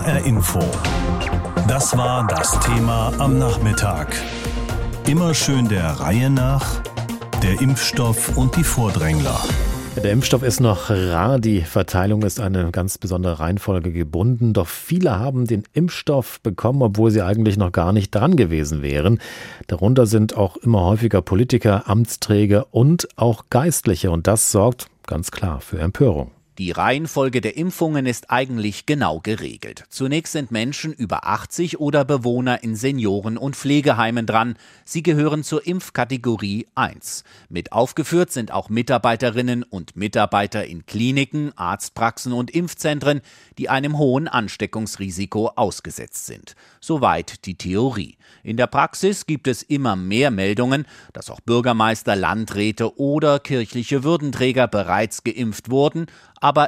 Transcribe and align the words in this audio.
HR 0.00 0.24
Info. 0.24 0.60
Das 1.68 1.94
war 1.94 2.26
das 2.26 2.58
Thema 2.60 3.12
am 3.18 3.38
Nachmittag. 3.38 4.16
Immer 5.06 5.34
schön 5.34 5.68
der 5.68 5.84
Reihe 5.84 6.30
nach. 6.30 6.80
Der 7.42 7.60
Impfstoff 7.60 8.34
und 8.34 8.56
die 8.56 8.64
Vordrängler. 8.64 9.38
Der 10.02 10.12
Impfstoff 10.12 10.42
ist 10.42 10.60
noch 10.60 10.88
rar, 10.88 11.38
die 11.38 11.60
Verteilung 11.60 12.22
ist 12.22 12.40
eine 12.40 12.70
ganz 12.70 12.96
besondere 12.96 13.40
Reihenfolge 13.40 13.92
gebunden, 13.92 14.54
doch 14.54 14.68
viele 14.68 15.18
haben 15.18 15.46
den 15.46 15.64
Impfstoff 15.74 16.40
bekommen, 16.40 16.80
obwohl 16.80 17.10
sie 17.10 17.20
eigentlich 17.20 17.58
noch 17.58 17.72
gar 17.72 17.92
nicht 17.92 18.14
dran 18.14 18.36
gewesen 18.36 18.80
wären. 18.80 19.20
Darunter 19.66 20.06
sind 20.06 20.34
auch 20.34 20.56
immer 20.56 20.82
häufiger 20.82 21.20
Politiker, 21.20 21.90
Amtsträger 21.90 22.68
und 22.70 23.06
auch 23.16 23.44
Geistliche 23.50 24.10
und 24.10 24.26
das 24.26 24.50
sorgt 24.50 24.86
ganz 25.06 25.30
klar 25.30 25.60
für 25.60 25.78
Empörung. 25.78 26.30
Die 26.60 26.72
Reihenfolge 26.72 27.40
der 27.40 27.56
Impfungen 27.56 28.04
ist 28.04 28.30
eigentlich 28.30 28.84
genau 28.84 29.20
geregelt. 29.20 29.84
Zunächst 29.88 30.34
sind 30.34 30.50
Menschen 30.50 30.92
über 30.92 31.26
80 31.26 31.80
oder 31.80 32.04
Bewohner 32.04 32.62
in 32.62 32.76
Senioren- 32.76 33.38
und 33.38 33.56
Pflegeheimen 33.56 34.26
dran. 34.26 34.56
Sie 34.84 35.02
gehören 35.02 35.42
zur 35.42 35.66
Impfkategorie 35.66 36.66
1. 36.74 37.24
Mit 37.48 37.72
aufgeführt 37.72 38.30
sind 38.30 38.52
auch 38.52 38.68
Mitarbeiterinnen 38.68 39.62
und 39.62 39.96
Mitarbeiter 39.96 40.66
in 40.66 40.84
Kliniken, 40.84 41.56
Arztpraxen 41.56 42.34
und 42.34 42.50
Impfzentren, 42.50 43.22
die 43.56 43.70
einem 43.70 43.96
hohen 43.96 44.28
Ansteckungsrisiko 44.28 45.52
ausgesetzt 45.56 46.26
sind. 46.26 46.56
Soweit 46.78 47.46
die 47.46 47.54
Theorie. 47.54 48.18
In 48.42 48.58
der 48.58 48.66
Praxis 48.66 49.24
gibt 49.24 49.48
es 49.48 49.62
immer 49.62 49.96
mehr 49.96 50.30
Meldungen, 50.30 50.86
dass 51.14 51.30
auch 51.30 51.40
Bürgermeister, 51.40 52.16
Landräte 52.16 52.98
oder 52.98 53.38
kirchliche 53.38 54.04
Würdenträger 54.04 54.68
bereits 54.68 55.24
geimpft 55.24 55.70
wurden, 55.70 56.06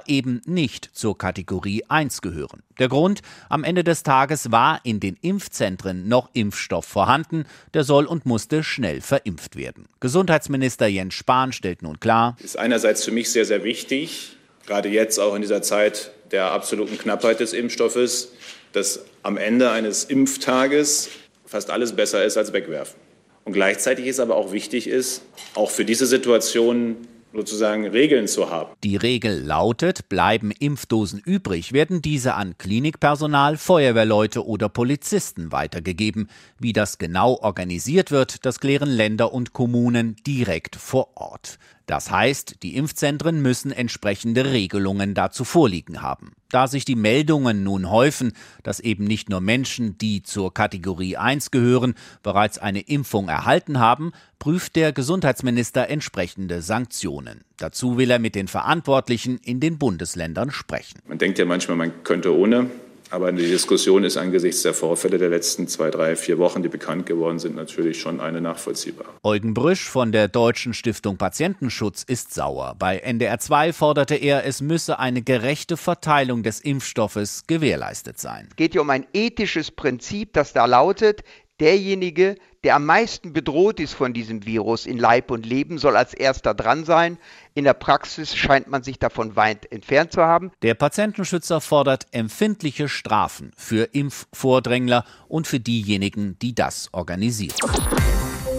eben 0.06 0.42
nicht 0.46 0.90
zur 0.92 1.16
Kategorie 1.16 1.84
1 1.88 2.22
gehören. 2.22 2.62
Der 2.78 2.88
Grund, 2.88 3.22
am 3.48 3.64
Ende 3.64 3.84
des 3.84 4.02
Tages 4.02 4.50
war 4.50 4.80
in 4.84 5.00
den 5.00 5.16
Impfzentren 5.20 6.08
noch 6.08 6.30
Impfstoff 6.32 6.84
vorhanden, 6.84 7.44
der 7.74 7.84
soll 7.84 8.06
und 8.06 8.26
musste 8.26 8.62
schnell 8.62 9.00
verimpft 9.00 9.56
werden. 9.56 9.86
Gesundheitsminister 10.00 10.86
Jens 10.86 11.14
Spahn 11.14 11.52
stellt 11.52 11.82
nun 11.82 12.00
klar, 12.00 12.36
ist 12.42 12.58
einerseits 12.58 13.04
für 13.04 13.10
mich 13.10 13.30
sehr, 13.30 13.44
sehr 13.44 13.64
wichtig, 13.64 14.36
gerade 14.66 14.88
jetzt 14.88 15.18
auch 15.18 15.34
in 15.34 15.42
dieser 15.42 15.62
Zeit 15.62 16.12
der 16.30 16.52
absoluten 16.52 16.98
Knappheit 16.98 17.40
des 17.40 17.52
Impfstoffes, 17.52 18.32
dass 18.72 19.04
am 19.22 19.36
Ende 19.36 19.70
eines 19.70 20.04
Impftages 20.04 21.10
fast 21.44 21.70
alles 21.70 21.94
besser 21.94 22.24
ist 22.24 22.36
als 22.36 22.52
wegwerfen. 22.52 22.98
Und 23.44 23.52
gleichzeitig 23.52 24.06
ist 24.06 24.20
aber 24.20 24.36
auch 24.36 24.52
wichtig 24.52 24.86
ist, 24.86 25.22
auch 25.54 25.70
für 25.70 25.84
diese 25.84 26.06
Situation 26.06 27.08
sozusagen 27.32 27.86
Regeln 27.86 28.28
zu 28.28 28.50
haben. 28.50 28.72
Die 28.84 28.96
Regel 28.96 29.42
lautet, 29.42 30.08
bleiben 30.08 30.50
Impfdosen 30.50 31.20
übrig, 31.24 31.72
werden 31.72 32.02
diese 32.02 32.34
an 32.34 32.56
Klinikpersonal, 32.58 33.56
Feuerwehrleute 33.56 34.46
oder 34.46 34.68
Polizisten 34.68 35.52
weitergegeben. 35.52 36.28
Wie 36.58 36.72
das 36.72 36.98
genau 36.98 37.38
organisiert 37.40 38.10
wird, 38.10 38.44
das 38.46 38.60
klären 38.60 38.90
Länder 38.90 39.32
und 39.32 39.52
Kommunen 39.52 40.16
direkt 40.26 40.76
vor 40.76 41.16
Ort. 41.16 41.58
Das 41.86 42.10
heißt, 42.10 42.62
die 42.62 42.76
Impfzentren 42.76 43.42
müssen 43.42 43.72
entsprechende 43.72 44.52
Regelungen 44.52 45.14
dazu 45.14 45.44
vorliegen 45.44 46.02
haben. 46.02 46.32
Da 46.50 46.66
sich 46.66 46.84
die 46.84 46.96
Meldungen 46.96 47.64
nun 47.64 47.90
häufen, 47.90 48.32
dass 48.62 48.78
eben 48.78 49.04
nicht 49.04 49.30
nur 49.30 49.40
Menschen, 49.40 49.96
die 49.98 50.22
zur 50.22 50.52
Kategorie 50.52 51.16
1 51.16 51.50
gehören, 51.50 51.94
bereits 52.22 52.58
eine 52.58 52.80
Impfung 52.80 53.28
erhalten 53.28 53.78
haben, 53.78 54.12
prüft 54.38 54.76
der 54.76 54.92
Gesundheitsminister 54.92 55.88
entsprechende 55.88 56.62
Sanktionen. 56.62 57.40
Dazu 57.56 57.96
will 57.96 58.10
er 58.10 58.18
mit 58.18 58.34
den 58.34 58.48
Verantwortlichen 58.48 59.38
in 59.38 59.60
den 59.60 59.78
Bundesländern 59.78 60.50
sprechen. 60.50 61.00
Man 61.06 61.18
denkt 61.18 61.38
ja 61.38 61.44
manchmal, 61.44 61.76
man 61.76 62.04
könnte 62.04 62.36
ohne. 62.36 62.70
Aber 63.12 63.30
die 63.30 63.46
Diskussion 63.46 64.04
ist 64.04 64.16
angesichts 64.16 64.62
der 64.62 64.72
Vorfälle 64.72 65.18
der 65.18 65.28
letzten 65.28 65.68
zwei, 65.68 65.90
drei, 65.90 66.16
vier 66.16 66.38
Wochen, 66.38 66.62
die 66.62 66.70
bekannt 66.70 67.04
geworden 67.04 67.38
sind, 67.38 67.54
natürlich 67.54 68.00
schon 68.00 68.20
eine 68.20 68.40
nachvollziehbare. 68.40 69.10
Eugen 69.22 69.52
Brüsch 69.52 69.86
von 69.86 70.12
der 70.12 70.28
Deutschen 70.28 70.72
Stiftung 70.72 71.18
Patientenschutz 71.18 72.04
ist 72.04 72.32
sauer. 72.32 72.74
Bei 72.78 72.96
NDR 72.96 73.38
2 73.38 73.74
forderte 73.74 74.14
er, 74.14 74.46
es 74.46 74.62
müsse 74.62 74.98
eine 74.98 75.20
gerechte 75.20 75.76
Verteilung 75.76 76.42
des 76.42 76.60
Impfstoffes 76.60 77.42
gewährleistet 77.46 78.18
sein. 78.18 78.46
Es 78.48 78.56
geht 78.56 78.72
hier 78.72 78.80
um 78.80 78.88
ein 78.88 79.06
ethisches 79.12 79.70
Prinzip, 79.70 80.32
das 80.32 80.54
da 80.54 80.64
lautet, 80.64 81.22
derjenige, 81.60 82.36
der 82.64 82.76
am 82.76 82.86
meisten 82.86 83.32
bedroht 83.32 83.80
ist 83.80 83.94
von 83.94 84.12
diesem 84.12 84.46
Virus 84.46 84.86
in 84.86 84.96
Leib 84.96 85.30
und 85.30 85.44
Leben, 85.44 85.78
soll 85.78 85.96
als 85.96 86.14
erster 86.14 86.54
dran 86.54 86.84
sein. 86.84 87.18
In 87.54 87.64
der 87.64 87.74
Praxis 87.74 88.36
scheint 88.36 88.68
man 88.68 88.84
sich 88.84 88.98
davon 88.98 89.34
weit 89.34 89.70
entfernt 89.72 90.12
zu 90.12 90.22
haben. 90.22 90.52
Der 90.62 90.74
Patientenschützer 90.74 91.60
fordert 91.60 92.06
empfindliche 92.12 92.88
Strafen 92.88 93.50
für 93.56 93.88
Impfvordrängler 93.92 95.04
und 95.28 95.46
für 95.48 95.58
diejenigen, 95.58 96.38
die 96.40 96.54
das 96.54 96.88
organisieren. 96.92 97.56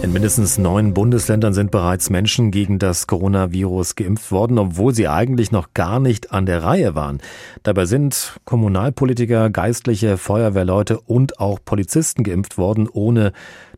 In 0.02 0.12
mindestens 0.12 0.58
neun 0.58 0.92
Bundesländern 0.92 1.54
sind 1.54 1.70
bereits 1.70 2.10
Menschen 2.10 2.50
gegen 2.50 2.78
das 2.78 3.06
Coronavirus 3.06 3.94
geimpft 3.94 4.30
worden, 4.32 4.58
obwohl 4.58 4.94
sie 4.94 5.08
eigentlich 5.08 5.50
noch 5.50 5.72
gar 5.72 5.98
nicht 5.98 6.30
an 6.30 6.44
der 6.44 6.62
Reihe 6.62 6.94
waren. 6.94 7.22
Dabei 7.62 7.86
sind 7.86 8.38
Kommunalpolitiker, 8.44 9.48
Geistliche, 9.48 10.18
Feuerwehrleute 10.18 11.00
und 11.00 11.40
auch 11.40 11.58
Polizisten 11.64 12.22
geimpft 12.22 12.58
worden, 12.58 12.86
ohne 12.86 13.32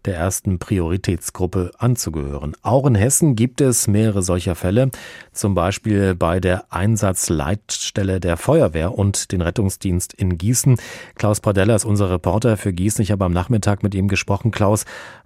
der 0.06 0.16
ersten 0.16 0.58
Prioritätsgruppe 0.58 1.72
anzugehören. 1.78 2.56
Auch 2.62 2.86
in 2.86 2.94
Hessen 2.94 3.36
gibt 3.36 3.60
es 3.60 3.88
mehrere 3.88 4.22
solcher 4.22 4.54
Fälle, 4.54 4.90
zum 5.32 5.54
Beispiel 5.54 6.14
bei 6.14 6.40
der 6.40 6.72
Einsatzleitstelle 6.72 8.20
der 8.20 8.36
Feuerwehr 8.36 8.96
und 8.96 9.32
den 9.32 9.42
Rettungsdienst 9.42 10.14
in 10.14 10.38
Gießen. 10.38 10.76
Klaus 11.16 11.40
Pradella 11.40 11.74
ist 11.74 11.84
unser 11.84 12.10
Reporter 12.10 12.56
für 12.56 12.72
Gießen. 12.72 13.02
Ich 13.02 13.10
habe 13.10 13.24
am 13.24 13.32
Nachmittag 13.32 13.82
mit 13.82 13.94
ihm 13.94 14.08
gesprochen. 14.08 14.50
Klaus, 14.50 14.84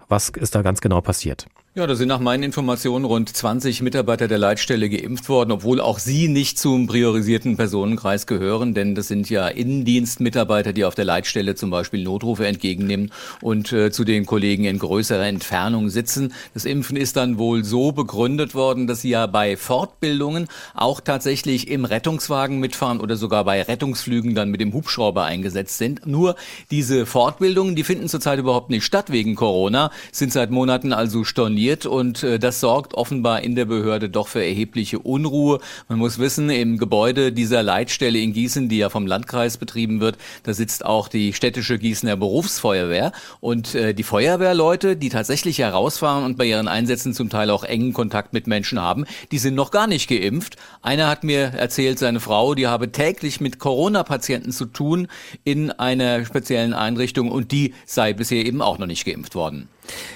was 0.09 0.29
ist 0.29 0.55
da 0.55 0.61
ganz 0.61 0.81
genau 0.81 1.01
passiert? 1.01 1.47
Ja, 1.73 1.87
da 1.87 1.95
sind 1.95 2.09
nach 2.09 2.19
meinen 2.19 2.43
Informationen 2.43 3.05
rund 3.05 3.29
20 3.29 3.81
Mitarbeiter 3.81 4.27
der 4.27 4.37
Leitstelle 4.37 4.89
geimpft 4.89 5.29
worden, 5.29 5.53
obwohl 5.53 5.79
auch 5.79 5.99
sie 5.99 6.27
nicht 6.27 6.59
zum 6.59 6.85
priorisierten 6.85 7.55
Personenkreis 7.55 8.27
gehören, 8.27 8.73
denn 8.73 8.93
das 8.93 9.07
sind 9.07 9.29
ja 9.29 9.47
Innendienstmitarbeiter, 9.47 10.73
die 10.73 10.83
auf 10.83 10.95
der 10.95 11.05
Leitstelle 11.05 11.55
zum 11.55 11.69
Beispiel 11.69 12.03
Notrufe 12.03 12.45
entgegennehmen 12.45 13.13
und 13.39 13.71
äh, 13.71 13.89
zu 13.89 14.03
den 14.03 14.25
Kollegen 14.25 14.65
in 14.65 14.79
größerer 14.79 15.25
Entfernung 15.25 15.87
sitzen. 15.89 16.33
Das 16.53 16.65
Impfen 16.65 16.97
ist 16.97 17.15
dann 17.15 17.37
wohl 17.37 17.63
so 17.63 17.93
begründet 17.93 18.53
worden, 18.53 18.85
dass 18.85 18.99
sie 18.99 19.11
ja 19.11 19.25
bei 19.25 19.55
Fortbildungen 19.55 20.49
auch 20.73 20.99
tatsächlich 20.99 21.69
im 21.69 21.85
Rettungswagen 21.85 22.59
mitfahren 22.59 22.99
oder 22.99 23.15
sogar 23.15 23.45
bei 23.45 23.61
Rettungsflügen 23.61 24.35
dann 24.35 24.49
mit 24.49 24.59
dem 24.59 24.73
Hubschrauber 24.73 25.23
eingesetzt 25.23 25.77
sind. 25.77 26.05
Nur 26.05 26.35
diese 26.69 27.05
Fortbildungen, 27.05 27.77
die 27.77 27.85
finden 27.85 28.09
zurzeit 28.09 28.39
überhaupt 28.39 28.71
nicht 28.71 28.83
statt 28.83 29.09
wegen 29.09 29.35
Corona, 29.35 29.89
sind 30.11 30.33
seit 30.33 30.51
Monaten 30.51 30.91
also 30.91 31.23
storniert 31.23 31.60
funktioniert 31.61 31.85
und 31.85 32.23
äh, 32.23 32.39
das 32.39 32.59
sorgt 32.59 32.93
offenbar 32.95 33.41
in 33.41 33.55
der 33.55 33.65
Behörde 33.65 34.09
doch 34.09 34.27
für 34.27 34.43
erhebliche 34.43 34.99
Unruhe. 34.99 35.59
Man 35.87 35.99
muss 35.99 36.17
wissen, 36.17 36.49
im 36.49 36.77
Gebäude 36.77 37.31
dieser 37.31 37.63
Leitstelle 37.63 38.19
in 38.19 38.33
Gießen, 38.33 38.69
die 38.69 38.77
ja 38.77 38.89
vom 38.89 39.05
Landkreis 39.05 39.57
betrieben 39.57 39.99
wird, 39.99 40.17
da 40.43 40.53
sitzt 40.53 40.85
auch 40.85 41.07
die 41.07 41.33
städtische 41.33 41.77
Gießener 41.77 42.17
Berufsfeuerwehr 42.17 43.11
und 43.39 43.75
äh, 43.75 43.93
die 43.93 44.03
Feuerwehrleute, 44.03 44.95
die 44.95 45.09
tatsächlich 45.09 45.59
herausfahren 45.59 46.23
und 46.23 46.37
bei 46.37 46.45
ihren 46.45 46.67
Einsätzen 46.67 47.13
zum 47.13 47.29
Teil 47.29 47.49
auch 47.49 47.63
engen 47.63 47.93
Kontakt 47.93 48.33
mit 48.33 48.47
Menschen 48.47 48.79
haben, 48.79 49.05
die 49.31 49.37
sind 49.37 49.55
noch 49.55 49.71
gar 49.71 49.87
nicht 49.87 50.09
geimpft. 50.09 50.55
Einer 50.81 51.07
hat 51.07 51.23
mir 51.23 51.53
erzählt, 51.53 51.99
seine 51.99 52.19
Frau, 52.19 52.55
die 52.55 52.67
habe 52.67 52.91
täglich 52.91 53.39
mit 53.39 53.59
Corona-Patienten 53.59 54.51
zu 54.51 54.65
tun 54.65 55.07
in 55.43 55.71
einer 55.71 56.25
speziellen 56.25 56.73
Einrichtung 56.73 57.31
und 57.31 57.51
die 57.51 57.73
sei 57.85 58.13
bisher 58.13 58.45
eben 58.45 58.61
auch 58.61 58.77
noch 58.77 58.87
nicht 58.87 59.05
geimpft 59.05 59.35
worden. 59.35 59.67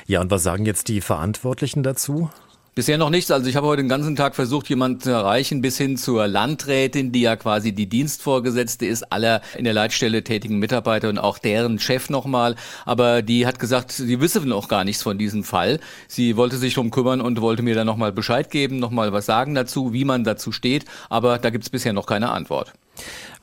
Ja, 0.07 0.21
und 0.21 0.31
was 0.31 0.43
sagen 0.43 0.65
jetzt 0.65 0.87
die 0.87 1.01
Verantwortlichen 1.01 1.83
dazu? 1.83 2.29
Bisher 2.75 2.97
noch 2.97 3.09
nichts. 3.09 3.31
Also 3.31 3.47
ich 3.47 3.55
habe 3.55 3.67
heute 3.67 3.83
den 3.83 3.87
ganzen 3.87 4.17
Tag 4.17 4.35
versucht, 4.35 4.67
jemanden 4.67 4.99
zu 4.99 5.09
erreichen, 5.09 5.61
bis 5.61 5.77
hin 5.77 5.95
zur 5.95 6.27
Landrätin, 6.27 7.13
die 7.13 7.21
ja 7.21 7.37
quasi 7.37 7.71
die 7.71 7.87
Dienstvorgesetzte 7.87 8.85
ist, 8.85 9.13
aller 9.13 9.41
in 9.57 9.63
der 9.63 9.71
Leitstelle 9.71 10.25
tätigen 10.25 10.59
Mitarbeiter 10.59 11.07
und 11.07 11.17
auch 11.17 11.37
deren 11.37 11.79
Chef 11.79 12.09
nochmal. 12.09 12.57
Aber 12.83 13.21
die 13.21 13.47
hat 13.47 13.59
gesagt, 13.59 13.93
sie 13.93 14.19
wisse 14.19 14.41
noch 14.41 14.67
gar 14.67 14.83
nichts 14.83 15.03
von 15.03 15.17
diesem 15.17 15.45
Fall. 15.45 15.79
Sie 16.09 16.35
wollte 16.35 16.57
sich 16.57 16.73
drum 16.73 16.91
kümmern 16.91 17.21
und 17.21 17.39
wollte 17.39 17.63
mir 17.63 17.75
dann 17.75 17.87
nochmal 17.87 18.11
Bescheid 18.11 18.51
geben, 18.51 18.79
nochmal 18.79 19.13
was 19.13 19.25
sagen 19.25 19.55
dazu, 19.55 19.93
wie 19.93 20.03
man 20.03 20.25
dazu 20.25 20.51
steht. 20.51 20.83
Aber 21.07 21.37
da 21.37 21.51
gibt 21.51 21.63
es 21.63 21.69
bisher 21.69 21.93
noch 21.93 22.07
keine 22.07 22.31
Antwort. 22.31 22.73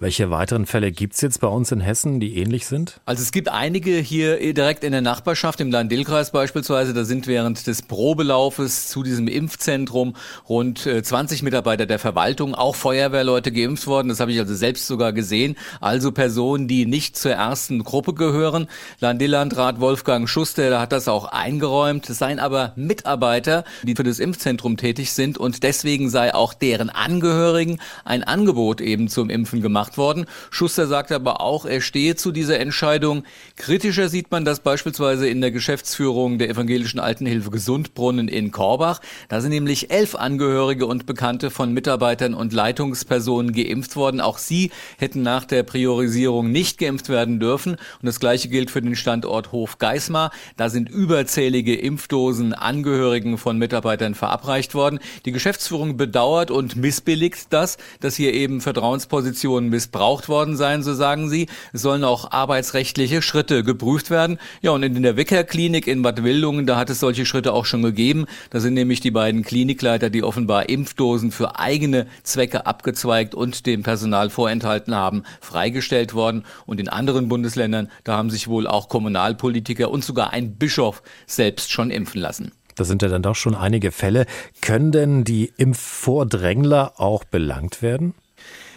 Welche 0.02 0.32
weiteren 0.32 0.66
Fälle 0.66 0.90
gibt 0.90 1.14
es 1.14 1.20
jetzt 1.20 1.40
bei 1.40 1.46
uns 1.46 1.70
in 1.70 1.80
Hessen, 1.80 2.18
die 2.18 2.36
ähnlich 2.36 2.66
sind? 2.66 3.00
Also 3.06 3.22
es 3.22 3.30
gibt 3.30 3.48
einige 3.48 3.92
hier 3.98 4.52
direkt 4.52 4.82
in 4.82 4.90
der 4.90 5.00
Nachbarschaft, 5.00 5.60
im 5.60 5.70
Lahn-Dill-Kreis 5.70 6.32
beispielsweise. 6.32 6.92
Da 6.92 7.04
sind 7.04 7.28
während 7.28 7.68
des 7.68 7.82
Probelaufes 7.82 8.88
zu 8.88 9.04
diesem 9.04 9.28
Impfzentrum 9.28 10.16
rund 10.48 10.80
20 10.80 11.40
äh, 11.40 11.44
Mitarbeiter 11.44 11.86
der 11.86 12.00
Verwaltung, 12.00 12.56
auch 12.56 12.74
Feuerwehrleute 12.74 13.52
geimpft 13.52 13.86
worden. 13.86 14.08
Das 14.08 14.18
habe 14.18 14.32
ich 14.32 14.40
also 14.40 14.56
selbst 14.56 14.88
sogar 14.88 15.12
gesehen. 15.12 15.54
Also 15.80 16.10
Personen, 16.10 16.66
die 16.66 16.84
nicht 16.84 17.16
zur 17.16 17.34
ersten 17.34 17.84
Gruppe 17.84 18.12
gehören. 18.12 18.66
Lahn-Dill-Landrat 18.98 19.78
Wolfgang 19.78 20.28
Schuster, 20.28 20.68
der 20.68 20.80
hat 20.80 20.90
das 20.90 21.06
auch 21.06 21.26
eingeräumt. 21.26 22.10
Es 22.10 22.18
seien 22.18 22.40
aber 22.40 22.72
Mitarbeiter, 22.74 23.62
die 23.84 23.94
für 23.94 24.02
das 24.02 24.18
Impfzentrum 24.18 24.76
tätig 24.76 25.12
sind 25.12 25.38
und 25.38 25.62
deswegen 25.62 26.10
sei 26.10 26.34
auch 26.34 26.54
deren 26.54 26.90
Angehörigen 26.90 27.78
ein 28.04 28.24
Angebot 28.24 28.80
eben 28.80 29.06
zum 29.06 29.30
impfen 29.30 29.60
gemacht 29.60 29.91
worden. 29.98 30.26
Schuster 30.50 30.86
sagt 30.86 31.12
aber 31.12 31.40
auch, 31.40 31.64
er 31.64 31.80
stehe 31.80 32.16
zu 32.16 32.32
dieser 32.32 32.58
Entscheidung. 32.60 33.24
Kritischer 33.56 34.08
sieht 34.08 34.30
man 34.30 34.44
das 34.44 34.60
beispielsweise 34.60 35.28
in 35.28 35.40
der 35.40 35.50
Geschäftsführung 35.50 36.38
der 36.38 36.50
evangelischen 36.50 37.00
Altenhilfe 37.00 37.50
Gesundbrunnen 37.50 38.28
in 38.28 38.50
Korbach. 38.52 39.00
Da 39.28 39.40
sind 39.40 39.50
nämlich 39.50 39.90
elf 39.90 40.14
Angehörige 40.14 40.86
und 40.86 41.06
Bekannte 41.06 41.50
von 41.50 41.72
Mitarbeitern 41.72 42.34
und 42.34 42.52
Leitungspersonen 42.52 43.52
geimpft 43.52 43.96
worden. 43.96 44.20
Auch 44.20 44.38
sie 44.38 44.70
hätten 44.98 45.22
nach 45.22 45.44
der 45.44 45.62
Priorisierung 45.62 46.50
nicht 46.50 46.78
geimpft 46.78 47.08
werden 47.08 47.40
dürfen. 47.40 47.72
Und 47.72 48.06
das 48.06 48.20
gleiche 48.20 48.48
gilt 48.48 48.70
für 48.70 48.82
den 48.82 48.96
Standort 48.96 49.52
Hof 49.52 49.78
Geismar. 49.78 50.30
Da 50.56 50.68
sind 50.68 50.88
überzählige 50.88 51.74
Impfdosen 51.76 52.54
Angehörigen 52.54 53.38
von 53.38 53.58
Mitarbeitern 53.58 54.14
verabreicht 54.14 54.74
worden. 54.74 54.98
Die 55.24 55.32
Geschäftsführung 55.32 55.96
bedauert 55.96 56.50
und 56.50 56.76
missbilligt 56.76 57.52
das, 57.52 57.78
dass 58.00 58.16
hier 58.16 58.32
eben 58.34 58.60
Vertrauenspositionen 58.60 59.70
missbraucht 59.82 60.28
worden 60.28 60.56
seien, 60.56 60.82
so 60.82 60.94
sagen 60.94 61.28
sie. 61.28 61.48
Es 61.72 61.82
sollen 61.82 62.04
auch 62.04 62.30
arbeitsrechtliche 62.30 63.20
Schritte 63.20 63.64
geprüft 63.64 64.10
werden. 64.10 64.38
Ja, 64.60 64.70
und 64.70 64.82
in 64.84 65.02
der 65.02 65.16
Wicker-Klinik 65.16 65.88
in 65.88 66.02
Bad 66.02 66.22
Wildungen, 66.22 66.66
da 66.66 66.76
hat 66.76 66.88
es 66.88 67.00
solche 67.00 67.26
Schritte 67.26 67.52
auch 67.52 67.66
schon 67.66 67.82
gegeben. 67.82 68.26
Da 68.50 68.60
sind 68.60 68.74
nämlich 68.74 69.00
die 69.00 69.10
beiden 69.10 69.42
Klinikleiter, 69.42 70.08
die 70.08 70.22
offenbar 70.22 70.68
Impfdosen 70.68 71.32
für 71.32 71.58
eigene 71.58 72.06
Zwecke 72.22 72.66
abgezweigt 72.66 73.34
und 73.34 73.66
dem 73.66 73.82
Personal 73.82 74.30
vorenthalten 74.30 74.94
haben, 74.94 75.24
freigestellt 75.40 76.14
worden. 76.14 76.44
Und 76.64 76.78
in 76.78 76.88
anderen 76.88 77.28
Bundesländern, 77.28 77.90
da 78.04 78.16
haben 78.16 78.30
sich 78.30 78.46
wohl 78.46 78.68
auch 78.68 78.88
Kommunalpolitiker 78.88 79.90
und 79.90 80.04
sogar 80.04 80.32
ein 80.32 80.56
Bischof 80.56 81.02
selbst 81.26 81.72
schon 81.72 81.90
impfen 81.90 82.20
lassen. 82.20 82.52
Das 82.76 82.88
sind 82.88 83.02
ja 83.02 83.08
dann 83.08 83.22
doch 83.22 83.34
schon 83.34 83.54
einige 83.54 83.90
Fälle. 83.90 84.26
Können 84.60 84.92
denn 84.92 85.24
die 85.24 85.52
Impfvordrängler 85.56 86.94
auch 87.00 87.24
belangt 87.24 87.82
werden? 87.82 88.14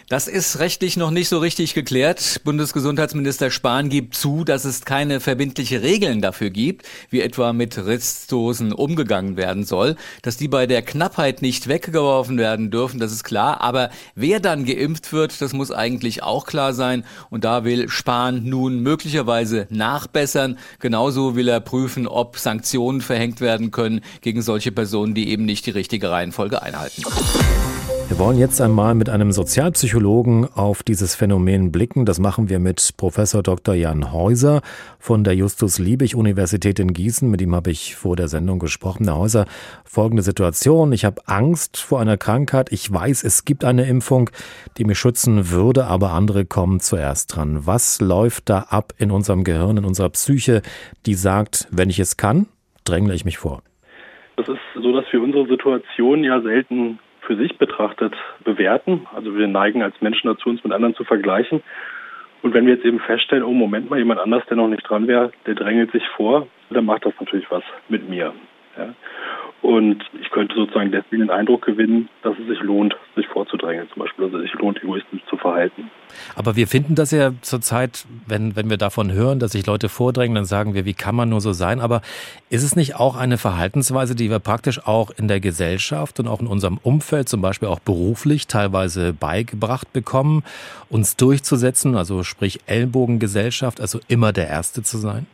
Das 0.08 0.28
ist 0.28 0.60
rechtlich 0.60 0.96
noch 0.96 1.10
nicht 1.10 1.28
so 1.28 1.38
richtig 1.38 1.74
geklärt. 1.74 2.40
Bundesgesundheitsminister 2.44 3.50
Spahn 3.50 3.88
gibt 3.88 4.14
zu, 4.14 4.44
dass 4.44 4.64
es 4.64 4.84
keine 4.84 5.18
verbindliche 5.18 5.82
Regeln 5.82 6.20
dafür 6.20 6.50
gibt, 6.50 6.86
wie 7.10 7.22
etwa 7.22 7.52
mit 7.52 7.76
Rissdosen 7.76 8.72
umgegangen 8.72 9.36
werden 9.36 9.64
soll. 9.64 9.96
Dass 10.22 10.36
die 10.36 10.46
bei 10.46 10.68
der 10.68 10.82
Knappheit 10.82 11.42
nicht 11.42 11.66
weggeworfen 11.66 12.38
werden 12.38 12.70
dürfen, 12.70 13.00
das 13.00 13.10
ist 13.10 13.24
klar. 13.24 13.60
Aber 13.62 13.90
wer 14.14 14.38
dann 14.38 14.64
geimpft 14.64 15.12
wird, 15.12 15.42
das 15.42 15.52
muss 15.52 15.72
eigentlich 15.72 16.22
auch 16.22 16.46
klar 16.46 16.72
sein. 16.72 17.04
Und 17.28 17.42
da 17.42 17.64
will 17.64 17.88
Spahn 17.88 18.44
nun 18.44 18.78
möglicherweise 18.78 19.66
nachbessern. 19.70 20.56
Genauso 20.78 21.34
will 21.34 21.48
er 21.48 21.58
prüfen, 21.58 22.06
ob 22.06 22.38
Sanktionen 22.38 23.00
verhängt 23.00 23.40
werden 23.40 23.72
können 23.72 24.02
gegen 24.20 24.40
solche 24.40 24.70
Personen, 24.70 25.14
die 25.14 25.30
eben 25.30 25.46
nicht 25.46 25.66
die 25.66 25.72
richtige 25.72 26.12
Reihenfolge 26.12 26.62
einhalten. 26.62 27.02
Wir 28.08 28.20
wollen 28.20 28.38
jetzt 28.38 28.60
einmal 28.60 28.94
mit 28.94 29.08
einem 29.08 29.32
Sozialpsychologen 29.32 30.46
auf 30.54 30.84
dieses 30.84 31.16
Phänomen 31.16 31.72
blicken. 31.72 32.04
Das 32.06 32.20
machen 32.20 32.48
wir 32.48 32.60
mit 32.60 32.92
Professor 32.96 33.42
Dr. 33.42 33.74
Jan 33.74 34.12
Häuser 34.12 34.62
von 35.00 35.24
der 35.24 35.34
Justus-Liebig-Universität 35.34 36.78
in 36.78 36.92
Gießen. 36.92 37.28
Mit 37.28 37.42
ihm 37.42 37.52
habe 37.52 37.72
ich 37.72 37.96
vor 37.96 38.14
der 38.14 38.28
Sendung 38.28 38.60
gesprochen. 38.60 39.06
Herr 39.06 39.18
Häuser, 39.18 39.46
folgende 39.84 40.22
Situation. 40.22 40.92
Ich 40.92 41.04
habe 41.04 41.20
Angst 41.26 41.78
vor 41.78 42.00
einer 42.00 42.16
Krankheit. 42.16 42.70
Ich 42.70 42.90
weiß, 42.90 43.24
es 43.24 43.44
gibt 43.44 43.64
eine 43.64 43.88
Impfung, 43.88 44.30
die 44.78 44.84
mich 44.84 45.00
schützen 45.00 45.50
würde, 45.50 45.86
aber 45.86 46.12
andere 46.12 46.44
kommen 46.44 46.78
zuerst 46.78 47.34
dran. 47.34 47.66
Was 47.66 48.00
läuft 48.00 48.48
da 48.48 48.66
ab 48.68 48.92
in 48.98 49.10
unserem 49.10 49.42
Gehirn, 49.42 49.78
in 49.78 49.84
unserer 49.84 50.10
Psyche, 50.10 50.62
die 51.06 51.14
sagt, 51.14 51.66
wenn 51.72 51.90
ich 51.90 51.98
es 51.98 52.16
kann, 52.16 52.46
drängle 52.84 53.16
ich 53.16 53.24
mich 53.24 53.38
vor? 53.38 53.62
Das 54.36 54.46
ist 54.48 54.60
so, 54.74 54.92
dass 54.92 55.06
wir 55.10 55.20
unsere 55.20 55.48
Situation 55.48 56.22
ja 56.22 56.40
selten 56.40 57.00
für 57.26 57.36
sich 57.36 57.58
betrachtet 57.58 58.14
bewerten. 58.44 59.06
Also 59.14 59.36
wir 59.36 59.48
neigen 59.48 59.82
als 59.82 60.00
Menschen 60.00 60.28
dazu, 60.28 60.48
uns 60.48 60.62
mit 60.64 60.72
anderen 60.72 60.94
zu 60.94 61.04
vergleichen. 61.04 61.62
Und 62.42 62.54
wenn 62.54 62.66
wir 62.66 62.74
jetzt 62.74 62.84
eben 62.84 63.00
feststellen, 63.00 63.44
oh 63.44 63.52
Moment 63.52 63.90
mal, 63.90 63.98
jemand 63.98 64.20
anders, 64.20 64.44
der 64.48 64.56
noch 64.56 64.68
nicht 64.68 64.88
dran 64.88 65.08
wäre, 65.08 65.32
der 65.46 65.54
drängelt 65.54 65.90
sich 65.92 66.06
vor, 66.16 66.46
dann 66.70 66.84
macht 66.84 67.04
das 67.04 67.14
natürlich 67.18 67.50
was 67.50 67.64
mit 67.88 68.08
mir. 68.08 68.32
Ja. 68.78 68.94
Und 69.62 70.04
ich 70.20 70.30
könnte 70.30 70.54
sozusagen 70.54 70.92
deswegen 70.92 71.22
den 71.22 71.30
Eindruck 71.30 71.64
gewinnen, 71.64 72.08
dass 72.22 72.34
es 72.38 72.46
sich 72.46 72.60
lohnt, 72.60 72.94
sich 73.16 73.26
vorzudrängen, 73.26 73.88
zum 73.92 74.02
Beispiel, 74.02 74.26
dass 74.26 74.34
es 74.34 74.42
sich 74.42 74.60
lohnt, 74.60 74.82
egoistisch 74.82 75.20
zu 75.28 75.36
verhalten. 75.36 75.90
Aber 76.34 76.56
wir 76.56 76.68
finden 76.68 76.94
das 76.94 77.10
ja 77.10 77.32
zurzeit, 77.40 78.04
wenn, 78.26 78.54
wenn 78.54 78.70
wir 78.70 78.76
davon 78.76 79.12
hören, 79.12 79.38
dass 79.38 79.52
sich 79.52 79.66
Leute 79.66 79.88
vordrängen, 79.88 80.34
dann 80.34 80.44
sagen 80.44 80.74
wir, 80.74 80.84
wie 80.84 80.94
kann 80.94 81.14
man 81.14 81.30
nur 81.30 81.40
so 81.40 81.52
sein? 81.52 81.80
Aber 81.80 82.02
ist 82.48 82.62
es 82.62 82.76
nicht 82.76 82.96
auch 82.96 83.16
eine 83.16 83.38
Verhaltensweise, 83.38 84.14
die 84.14 84.30
wir 84.30 84.38
praktisch 84.38 84.86
auch 84.86 85.10
in 85.10 85.26
der 85.26 85.40
Gesellschaft 85.40 86.20
und 86.20 86.28
auch 86.28 86.40
in 86.40 86.46
unserem 86.46 86.78
Umfeld, 86.82 87.28
zum 87.28 87.40
Beispiel 87.40 87.68
auch 87.68 87.80
beruflich, 87.80 88.46
teilweise 88.46 89.14
beigebracht 89.14 89.92
bekommen, 89.92 90.44
uns 90.90 91.16
durchzusetzen, 91.16 91.96
also 91.96 92.22
sprich 92.22 92.60
Ellbogengesellschaft, 92.66 93.80
also 93.80 94.00
immer 94.06 94.32
der 94.32 94.48
Erste 94.48 94.82
zu 94.82 94.98
sein? 94.98 95.26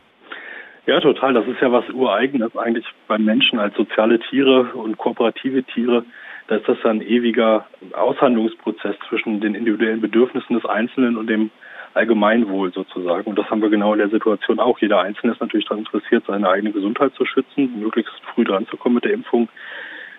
Ja, 0.85 0.99
total. 0.99 1.33
Das 1.33 1.47
ist 1.47 1.61
ja 1.61 1.71
was 1.71 1.89
Ureigenes 1.89 2.57
eigentlich 2.57 2.85
beim 3.07 3.23
Menschen 3.23 3.57
als 3.57 3.75
soziale 3.75 4.19
Tiere 4.19 4.73
und 4.73 4.97
kooperative 4.97 5.63
Tiere. 5.63 6.03
Da 6.47 6.57
ist 6.57 6.67
das 6.67 6.83
ein 6.83 7.01
ewiger 7.01 7.65
Aushandlungsprozess 7.93 8.95
zwischen 9.07 9.39
den 9.39 9.55
individuellen 9.55 10.01
Bedürfnissen 10.01 10.55
des 10.55 10.65
Einzelnen 10.65 11.15
und 11.15 11.27
dem 11.27 11.51
Allgemeinwohl 11.93 12.73
sozusagen. 12.73 13.29
Und 13.29 13.39
das 13.39 13.49
haben 13.49 13.61
wir 13.61 13.69
genau 13.69 13.93
in 13.93 13.99
der 13.99 14.09
Situation 14.09 14.59
auch. 14.59 14.79
Jeder 14.79 14.99
Einzelne 14.99 15.33
ist 15.33 15.39
natürlich 15.39 15.67
daran 15.67 15.85
interessiert, 15.85 16.25
seine 16.27 16.49
eigene 16.49 16.71
Gesundheit 16.71 17.13
zu 17.13 17.25
schützen, 17.25 17.79
möglichst 17.79 18.11
früh 18.33 18.43
dran 18.43 18.67
zu 18.67 18.75
kommen 18.75 18.95
mit 18.95 19.05
der 19.05 19.13
Impfung. 19.13 19.47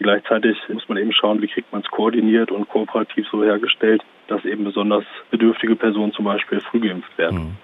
Gleichzeitig 0.00 0.56
muss 0.69 0.88
man 0.88 0.99
eben 0.99 1.12
schauen, 1.12 1.41
wie 1.41 1.46
kriegt 1.46 1.73
man 1.73 1.82
es 1.82 1.88
koordiniert 1.91 2.50
und 2.50 2.69
kooperativ 2.69 3.26
so 3.31 3.44
hergestellt, 3.44 4.02
dass 4.29 4.44
eben 4.44 4.64
besonders 4.64 5.05
bedürftige 5.31 5.76
Personen 5.76 6.12
zum 6.12 6.25
Beispiel 6.25 6.61
früh 6.61 6.81
geimpft 6.81 7.17
werden. 7.19 7.38
Hm. 7.38 7.56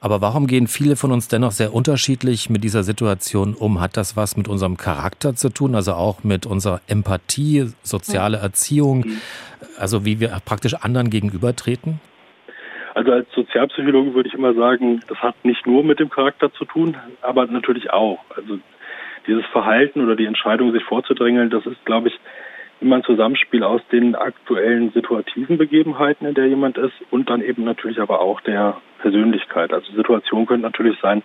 Aber 0.00 0.20
warum 0.20 0.46
gehen 0.46 0.66
viele 0.66 0.96
von 0.96 1.12
uns 1.12 1.28
dennoch 1.28 1.52
sehr 1.52 1.72
unterschiedlich 1.72 2.50
mit 2.50 2.64
dieser 2.64 2.82
Situation 2.82 3.54
um? 3.54 3.80
Hat 3.80 3.96
das 3.96 4.16
was 4.16 4.36
mit 4.36 4.48
unserem 4.48 4.76
Charakter 4.76 5.34
zu 5.34 5.48
tun, 5.48 5.74
also 5.74 5.92
auch 5.92 6.24
mit 6.24 6.46
unserer 6.46 6.80
Empathie, 6.86 7.72
soziale 7.82 8.38
Erziehung, 8.38 9.04
hm. 9.04 9.20
also 9.78 10.04
wie 10.04 10.20
wir 10.20 10.36
praktisch 10.44 10.74
anderen 10.74 11.10
gegenübertreten? 11.10 12.00
Also 12.94 13.12
als 13.12 13.26
Sozialpsychologe 13.34 14.14
würde 14.14 14.28
ich 14.28 14.34
immer 14.34 14.52
sagen, 14.54 15.00
das 15.08 15.18
hat 15.18 15.36
nicht 15.44 15.66
nur 15.66 15.84
mit 15.84 16.00
dem 16.00 16.10
Charakter 16.10 16.52
zu 16.52 16.64
tun, 16.64 16.96
aber 17.22 17.46
natürlich 17.46 17.90
auch. 17.90 18.18
Also 18.36 18.58
dieses 19.30 19.46
Verhalten 19.46 20.02
oder 20.02 20.16
die 20.16 20.26
Entscheidung, 20.26 20.72
sich 20.72 20.82
vorzudrängeln, 20.84 21.50
das 21.50 21.64
ist, 21.64 21.84
glaube 21.84 22.08
ich, 22.08 22.18
immer 22.80 22.96
ein 22.96 23.04
Zusammenspiel 23.04 23.62
aus 23.62 23.80
den 23.92 24.14
aktuellen 24.14 24.90
situativen 24.90 25.56
Begebenheiten, 25.58 26.26
in 26.26 26.34
der 26.34 26.48
jemand 26.48 26.78
ist 26.78 26.94
und 27.10 27.30
dann 27.30 27.42
eben 27.42 27.64
natürlich 27.64 28.00
aber 28.00 28.20
auch 28.20 28.40
der 28.40 28.78
Persönlichkeit. 29.00 29.72
Also 29.72 29.92
Situation 29.92 30.46
könnte 30.46 30.62
natürlich 30.62 30.98
sein, 31.00 31.22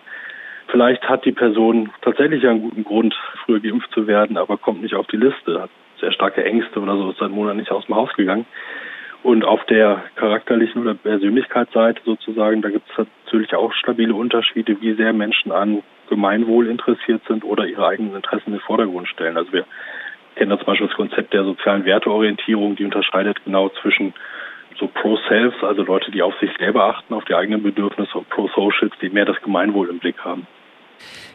vielleicht 0.68 1.08
hat 1.08 1.24
die 1.24 1.32
Person 1.32 1.90
tatsächlich 2.02 2.46
einen 2.46 2.60
guten 2.60 2.84
Grund, 2.84 3.14
früher 3.44 3.60
geimpft 3.60 3.90
zu 3.92 4.06
werden, 4.06 4.36
aber 4.36 4.56
kommt 4.56 4.82
nicht 4.82 4.94
auf 4.94 5.06
die 5.08 5.16
Liste, 5.16 5.62
hat 5.62 5.70
sehr 6.00 6.12
starke 6.12 6.44
Ängste 6.44 6.78
oder 6.80 6.96
so, 6.96 7.10
ist 7.10 7.18
seit 7.18 7.30
Monaten 7.30 7.58
nicht 7.58 7.72
aus 7.72 7.86
dem 7.86 7.96
Haus 7.96 8.12
gegangen. 8.14 8.46
Und 9.22 9.44
auf 9.44 9.64
der 9.64 10.04
charakterlichen 10.14 10.82
oder 10.82 10.94
Persönlichkeitsseite 10.94 12.00
sozusagen, 12.04 12.62
da 12.62 12.68
gibt 12.68 12.88
es 12.90 13.06
natürlich 13.24 13.54
auch 13.54 13.72
stabile 13.72 14.14
Unterschiede, 14.14 14.80
wie 14.80 14.92
sehr 14.92 15.12
Menschen 15.12 15.50
an 15.50 15.82
Gemeinwohl 16.08 16.68
interessiert 16.68 17.22
sind 17.28 17.44
oder 17.44 17.66
ihre 17.66 17.86
eigenen 17.86 18.16
Interessen 18.16 18.48
in 18.48 18.52
den 18.54 18.60
Vordergrund 18.60 19.08
stellen. 19.08 19.36
Also 19.36 19.52
wir 19.52 19.66
kennen 20.34 20.50
da 20.50 20.58
zum 20.58 20.66
Beispiel 20.66 20.86
das 20.86 20.96
Konzept 20.96 21.32
der 21.32 21.44
sozialen 21.44 21.84
Werteorientierung, 21.84 22.76
die 22.76 22.84
unterscheidet 22.84 23.44
genau 23.44 23.70
zwischen 23.80 24.14
so 24.78 24.88
Pro-Selves, 24.88 25.62
also 25.62 25.82
Leute, 25.82 26.10
die 26.10 26.22
auf 26.22 26.34
sich 26.38 26.50
selber 26.58 26.84
achten, 26.84 27.14
auf 27.14 27.24
die 27.24 27.34
eigenen 27.34 27.62
Bedürfnisse 27.62 28.18
und 28.18 28.28
Pro-Socials, 28.28 28.92
die 29.00 29.08
mehr 29.08 29.24
das 29.24 29.40
Gemeinwohl 29.42 29.88
im 29.88 29.98
Blick 29.98 30.18
haben. 30.24 30.46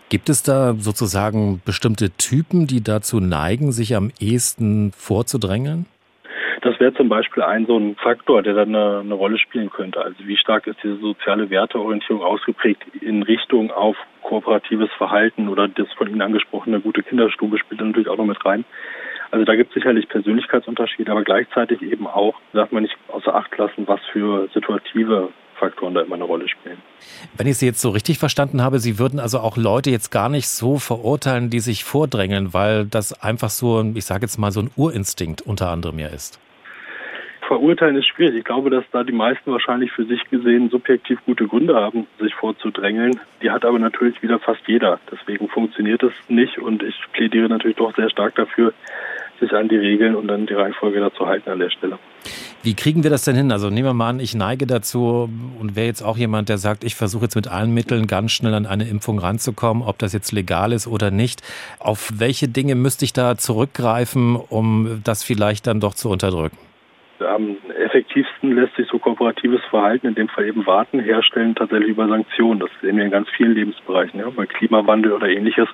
Gibt 0.10 0.30
es 0.30 0.44
da 0.44 0.76
sozusagen 0.78 1.62
bestimmte 1.64 2.12
Typen, 2.12 2.68
die 2.68 2.84
dazu 2.84 3.20
neigen, 3.20 3.72
sich 3.72 3.96
am 3.96 4.12
ehesten 4.20 4.92
vorzudrängeln? 4.92 5.86
Das 6.62 6.80
wäre 6.80 6.94
zum 6.94 7.10
Beispiel 7.10 7.42
ein 7.42 7.66
so 7.66 7.76
ein 7.78 7.96
Faktor, 7.96 8.44
der 8.44 8.54
dann 8.54 8.76
eine, 8.76 9.00
eine, 9.00 9.16
Rolle 9.16 9.40
spielen 9.40 9.72
könnte. 9.72 10.00
Also 10.00 10.28
wie 10.28 10.38
stark 10.38 10.68
ist 10.68 10.78
diese 10.84 10.98
soziale 10.98 11.50
Werteorientierung 11.50 12.22
ausgeprägt 12.22 12.84
in 13.02 13.24
Richtung 13.24 13.72
auf 13.72 13.98
kooperatives 14.22 14.92
Verhalten 14.96 15.50
oder 15.50 15.68
das 15.68 15.92
von 15.94 16.08
Ihnen 16.08 16.22
angesprochene 16.22 16.80
gute 16.80 17.02
Kinderstube 17.02 17.58
spielt 17.58 17.82
natürlich 17.82 18.08
auch 18.08 18.18
noch 18.18 18.26
mit 18.26 18.46
rein. 18.46 18.64
Also 19.32 19.44
da 19.44 19.56
gibt 19.56 19.70
es 19.70 19.76
sicherlich 19.76 20.08
Persönlichkeitsunterschiede, 20.08 21.12
aber 21.12 21.24
gleichzeitig 21.24 21.82
eben 21.82 22.06
auch, 22.06 22.36
darf 22.54 22.72
man 22.72 22.84
nicht 22.84 22.96
außer 23.08 23.34
Acht 23.34 23.58
lassen, 23.58 23.88
was 23.88 24.00
für 24.12 24.48
situative 24.54 25.30
Faktoren 25.56 25.96
da 25.96 26.02
immer 26.02 26.16
eine 26.16 26.26
Rolle 26.26 26.48
spielen. 26.48 26.78
Wenn 27.38 27.48
ich 27.48 27.58
Sie 27.58 27.66
jetzt 27.66 27.82
so 27.82 27.90
richtig 27.90 28.20
verstanden 28.20 28.62
habe, 28.62 28.80
Sie 28.80 29.00
würden 29.00 29.20
also 29.20 29.40
auch 29.40 29.58
Leute 29.58 29.90
jetzt 29.90 30.12
gar 30.12 30.30
nicht 30.30 30.48
so 30.48 30.78
verurteilen, 30.78 31.50
die 31.50 31.60
sich 31.60 31.84
vordrängeln, 31.84 32.54
weil 32.54 32.86
das 32.86 33.20
einfach 33.24 33.50
so, 33.50 33.84
ich 33.96 34.06
sage 34.06 34.24
jetzt 34.24 34.38
mal, 34.38 34.52
so 34.52 34.62
ein 34.62 34.70
Urinstinkt 34.76 35.42
unter 35.42 35.70
anderem 35.70 35.98
ja 35.98 36.08
ist 36.08 36.40
verurteilen 37.52 37.98
ist 37.98 38.08
schwierig. 38.08 38.38
Ich 38.38 38.44
glaube, 38.46 38.70
dass 38.70 38.86
da 38.94 39.04
die 39.04 39.12
meisten 39.12 39.52
wahrscheinlich 39.52 39.92
für 39.92 40.06
sich 40.06 40.24
gesehen 40.30 40.70
subjektiv 40.70 41.20
gute 41.26 41.48
Gründe 41.48 41.76
haben, 41.76 42.08
sich 42.18 42.34
vorzudrängeln. 42.34 43.20
Die 43.42 43.52
hat 43.52 43.66
aber 43.66 43.78
natürlich 43.78 44.24
wieder 44.24 44.40
fast 44.40 44.62
jeder. 44.68 45.02
Deswegen 45.12 45.50
funktioniert 45.50 46.02
es 46.02 46.14
nicht 46.30 46.58
und 46.60 46.82
ich 46.82 46.96
plädiere 47.12 47.50
natürlich 47.50 47.76
doch 47.76 47.94
sehr 47.94 48.10
stark 48.10 48.36
dafür, 48.36 48.72
sich 49.42 49.52
an 49.52 49.68
die 49.68 49.76
Regeln 49.76 50.16
und 50.16 50.30
dann 50.30 50.46
die 50.46 50.54
Reihenfolge 50.54 51.02
dazu 51.02 51.28
halten 51.28 51.50
an 51.50 51.60
der 51.60 51.70
Stelle. 51.72 52.00
Wie 52.64 52.74
kriegen 52.74 53.04
wir 53.04 53.10
das 53.10 53.26
denn 53.26 53.36
hin? 53.36 53.52
Also 53.52 53.70
nehmen 53.70 53.88
wir 53.88 53.94
mal 53.94 54.12
an, 54.12 54.22
ich 54.22 54.34
neige 54.34 54.66
dazu 54.66 55.30
und 55.60 55.76
wäre 55.76 55.88
jetzt 55.88 56.04
auch 56.04 56.16
jemand, 56.16 56.48
der 56.48 56.58
sagt, 56.58 56.86
ich 56.86 56.96
versuche 56.96 57.24
jetzt 57.26 57.36
mit 57.36 57.50
allen 57.50 57.74
Mitteln 57.74 58.08
ganz 58.08 58.32
schnell 58.32 58.54
an 58.54 58.66
eine 58.66 58.88
Impfung 58.88 59.20
ranzukommen, 59.20 59.84
ob 59.84 60.00
das 60.00 60.14
jetzt 60.14 60.32
legal 60.32 60.72
ist 60.72 60.88
oder 60.88 61.12
nicht. 61.12 61.42
Auf 61.80 62.14
welche 62.16 62.48
Dinge 62.48 62.76
müsste 62.76 63.04
ich 63.04 63.12
da 63.12 63.36
zurückgreifen, 63.36 64.38
um 64.38 65.02
das 65.04 65.26
vielleicht 65.26 65.68
dann 65.68 65.82
doch 65.82 65.96
zu 65.96 66.10
unterdrücken? 66.10 66.71
Am 67.22 67.58
effektivsten 67.78 68.56
lässt 68.56 68.76
sich 68.76 68.88
so 68.88 69.00
kooperatives 69.00 69.62
Verhalten, 69.70 70.08
in 70.08 70.16
dem 70.16 70.28
Fall 70.28 70.46
eben 70.46 70.66
Warten, 70.66 71.00
herstellen, 71.00 71.56
tatsächlich 71.56 71.90
über 71.90 72.08
Sanktionen. 72.08 72.60
Das 72.60 72.70
sehen 72.82 72.98
wir 72.98 73.06
in 73.06 73.12
ganz 73.12 73.30
vielen 73.30 73.54
Lebensbereichen, 73.54 74.20
ja, 74.20 74.30
bei 74.30 74.46
Klimawandel 74.46 75.14
oder 75.14 75.28
ähnliches. 75.28 75.70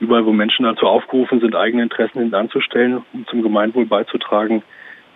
Überall, 0.00 0.26
wo 0.26 0.32
Menschen 0.32 0.64
dazu 0.64 0.86
aufgerufen 0.86 1.40
sind, 1.40 1.54
eigene 1.54 1.82
Interessen 1.82 2.20
hintanzustellen, 2.20 3.02
um 3.12 3.26
zum 3.26 3.42
Gemeinwohl 3.42 3.86
beizutragen, 3.86 4.62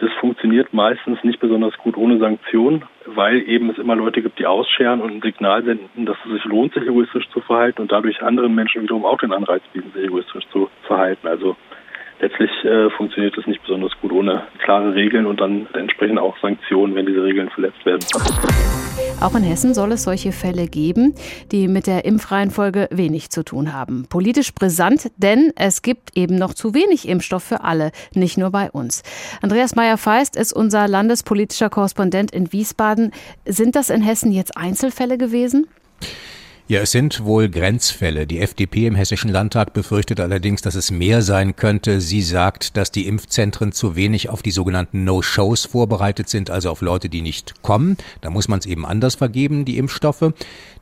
das 0.00 0.10
funktioniert 0.14 0.72
meistens 0.72 1.22
nicht 1.22 1.40
besonders 1.40 1.76
gut 1.76 1.94
ohne 1.94 2.18
Sanktionen, 2.18 2.86
weil 3.04 3.46
eben 3.46 3.68
es 3.68 3.76
immer 3.76 3.94
Leute 3.94 4.22
gibt, 4.22 4.38
die 4.38 4.46
ausscheren 4.46 5.02
und 5.02 5.12
ein 5.12 5.20
Signal 5.20 5.62
senden, 5.62 6.06
dass 6.06 6.16
es 6.24 6.32
sich 6.32 6.44
lohnt, 6.44 6.72
sich 6.72 6.84
egoistisch 6.84 7.28
zu 7.28 7.40
verhalten 7.40 7.82
und 7.82 7.92
dadurch 7.92 8.22
anderen 8.22 8.54
Menschen 8.54 8.82
wiederum 8.82 9.04
auch 9.04 9.18
den 9.18 9.32
Anreiz 9.32 9.62
bieten, 9.74 9.92
sich 9.92 10.04
egoistisch 10.04 10.48
zu 10.48 10.70
verhalten. 10.86 11.28
Also 11.28 11.54
letztlich 12.20 12.50
äh, 12.64 12.90
funktioniert 12.90 13.36
es 13.36 13.46
nicht 13.46 13.62
besonders 13.62 13.92
gut 14.00 14.12
ohne 14.12 14.46
klare 14.58 14.94
Regeln 14.94 15.26
und 15.26 15.40
dann 15.40 15.66
entsprechend 15.74 16.18
auch 16.18 16.36
Sanktionen, 16.40 16.94
wenn 16.94 17.06
diese 17.06 17.22
Regeln 17.22 17.50
verletzt 17.50 17.84
werden. 17.84 18.04
Auch 19.20 19.34
in 19.34 19.42
Hessen 19.42 19.74
soll 19.74 19.92
es 19.92 20.04
solche 20.04 20.32
Fälle 20.32 20.66
geben, 20.66 21.14
die 21.52 21.68
mit 21.68 21.86
der 21.86 22.06
Impfreihenfolge 22.06 22.88
wenig 22.90 23.30
zu 23.30 23.44
tun 23.44 23.74
haben. 23.74 24.06
Politisch 24.08 24.54
brisant, 24.54 25.10
denn 25.18 25.52
es 25.56 25.82
gibt 25.82 26.16
eben 26.16 26.36
noch 26.36 26.54
zu 26.54 26.72
wenig 26.72 27.06
Impfstoff 27.06 27.42
für 27.42 27.62
alle, 27.62 27.92
nicht 28.14 28.38
nur 28.38 28.50
bei 28.50 28.70
uns. 28.70 29.02
Andreas 29.42 29.74
Meyer-Feist 29.74 30.36
ist 30.36 30.52
unser 30.52 30.88
landespolitischer 30.88 31.68
Korrespondent 31.68 32.30
in 32.30 32.52
Wiesbaden. 32.52 33.12
Sind 33.44 33.76
das 33.76 33.90
in 33.90 34.02
Hessen 34.02 34.32
jetzt 34.32 34.56
Einzelfälle 34.56 35.18
gewesen? 35.18 35.66
Ja, 36.70 36.78
es 36.82 36.92
sind 36.92 37.24
wohl 37.24 37.48
Grenzfälle. 37.48 38.28
Die 38.28 38.38
FDP 38.38 38.86
im 38.86 38.94
Hessischen 38.94 39.32
Landtag 39.32 39.72
befürchtet 39.72 40.20
allerdings, 40.20 40.62
dass 40.62 40.76
es 40.76 40.92
mehr 40.92 41.20
sein 41.20 41.56
könnte. 41.56 42.00
Sie 42.00 42.22
sagt, 42.22 42.76
dass 42.76 42.92
die 42.92 43.08
Impfzentren 43.08 43.72
zu 43.72 43.96
wenig 43.96 44.28
auf 44.28 44.40
die 44.40 44.52
sogenannten 44.52 45.02
No-Shows 45.02 45.64
vorbereitet 45.64 46.28
sind, 46.28 46.48
also 46.48 46.70
auf 46.70 46.80
Leute, 46.80 47.08
die 47.08 47.22
nicht 47.22 47.60
kommen. 47.62 47.96
Da 48.20 48.30
muss 48.30 48.46
man 48.46 48.60
es 48.60 48.66
eben 48.66 48.86
anders 48.86 49.16
vergeben, 49.16 49.64
die 49.64 49.78
Impfstoffe. 49.78 50.32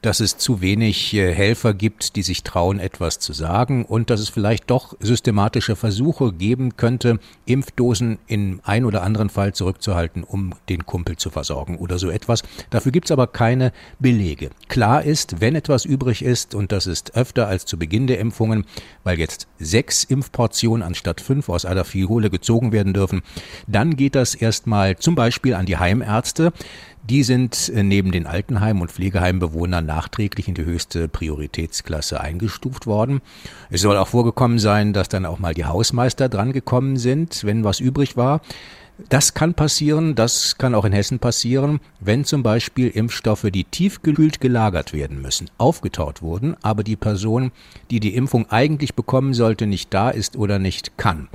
Dass 0.03 0.21
es 0.21 0.37
zu 0.37 0.61
wenig 0.61 1.13
äh, 1.15 1.35
Helfer 1.35 1.75
gibt, 1.75 2.15
die 2.15 2.23
sich 2.23 2.45
trauen, 2.45 2.79
etwas 2.79 3.19
zu 3.19 3.33
sagen 3.33 3.85
und 3.85 4.11
dass 4.11 4.21
es 4.21 4.29
vielleicht 4.29 4.71
doch 4.71 4.95
systematische 5.01 5.75
Versuche 5.75 6.33
geben 6.33 6.77
könnte, 6.77 7.19
Impfdosen 7.47 8.19
in 8.29 8.61
ein 8.63 8.85
oder 8.85 9.03
anderen 9.03 9.29
Fall 9.29 9.55
zurückzuhalten, 9.55 10.23
um 10.23 10.53
den 10.69 10.87
Kumpel 10.87 11.17
zu 11.17 11.31
versorgen 11.31 11.79
oder 11.79 11.99
so 11.99 12.11
etwas. 12.11 12.43
Dafür 12.71 12.93
gibt 12.93 13.07
es 13.07 13.11
aber 13.11 13.27
keine 13.27 13.73
Belege. 13.99 14.51
Klar 14.69 15.03
ist, 15.03 15.41
wenn 15.41 15.57
etwas 15.57 15.78
was 15.79 15.85
übrig 15.85 16.25
ist, 16.25 16.57
und 16.57 16.73
das 16.73 16.89
ist 16.89 17.15
öfter 17.15 17.47
als 17.47 17.65
zu 17.65 17.79
Beginn 17.79 18.09
der 18.09 18.19
Impfungen, 18.19 18.65
weil 19.05 19.17
jetzt 19.17 19.47
sechs 19.61 20.03
Impfportionen 20.03 20.83
anstatt 20.83 21.21
fünf 21.21 21.49
aus 21.49 21.65
einer 21.65 21.85
Fiole 21.85 22.31
gezogen 22.31 22.73
werden 22.73 22.95
dürfen, 22.95 23.23
dann 23.69 23.95
geht 23.95 24.17
das 24.17 24.35
erstmal 24.35 24.97
zum 24.97 25.15
Beispiel 25.15 25.55
an 25.55 25.67
die 25.67 25.77
Heimärzte. 25.77 26.53
Die 27.09 27.23
sind 27.23 27.69
äh, 27.69 27.85
neben 27.85 28.11
den 28.11 28.27
Altenheim- 28.27 28.81
und 28.81 28.91
Pflegeheimbewohnern 28.91 29.87
nachträglich 29.87 30.49
in 30.49 30.55
die 30.55 30.65
höchste 30.65 31.07
Prioritätsklasse 31.07 32.21
eingestuft 32.21 32.87
worden. 32.89 33.21
Es 33.71 33.83
soll 33.83 33.97
auch 33.97 34.09
vorgekommen 34.09 34.59
sein, 34.59 34.93
dass 34.93 35.09
dann 35.09 35.27
auch 35.27 35.39
mal 35.39 35.55
die 35.55 35.65
Hausmeister 35.65 36.29
drangekommen 36.29 36.97
sind, 36.97 37.45
wenn 37.45 37.63
was 37.63 37.79
übrig 37.79 38.17
war. 38.17 38.41
Das 39.09 39.33
kann 39.33 39.55
passieren, 39.55 40.17
das 40.17 40.59
kann 40.59 40.75
auch 40.75 40.85
in 40.85 40.93
Hessen 40.93 41.21
passieren, 41.21 41.79
wenn 42.01 42.25
zum 42.25 42.43
Beispiel 42.43 42.89
Impfstoffe, 42.89 43.47
die 43.53 43.63
tiefgekühlt 43.63 44.41
gelagert 44.41 44.93
werden 44.93 45.23
müssen, 45.23 45.49
aufgetaut 45.57 46.21
wurden, 46.21 46.57
aber 46.63 46.83
die 46.83 46.97
Person, 46.97 47.53
die 47.93 48.01
die 48.01 48.17
Impfung 48.17 48.51
eigentlich 48.51 48.97
bekommen 48.97 49.35
sollte, 49.35 49.67
nicht 49.67 49.95
da 49.95 50.11
ist 50.11 50.37
oder 50.37 50.59
nicht 50.59 50.99
kann. 50.99 51.29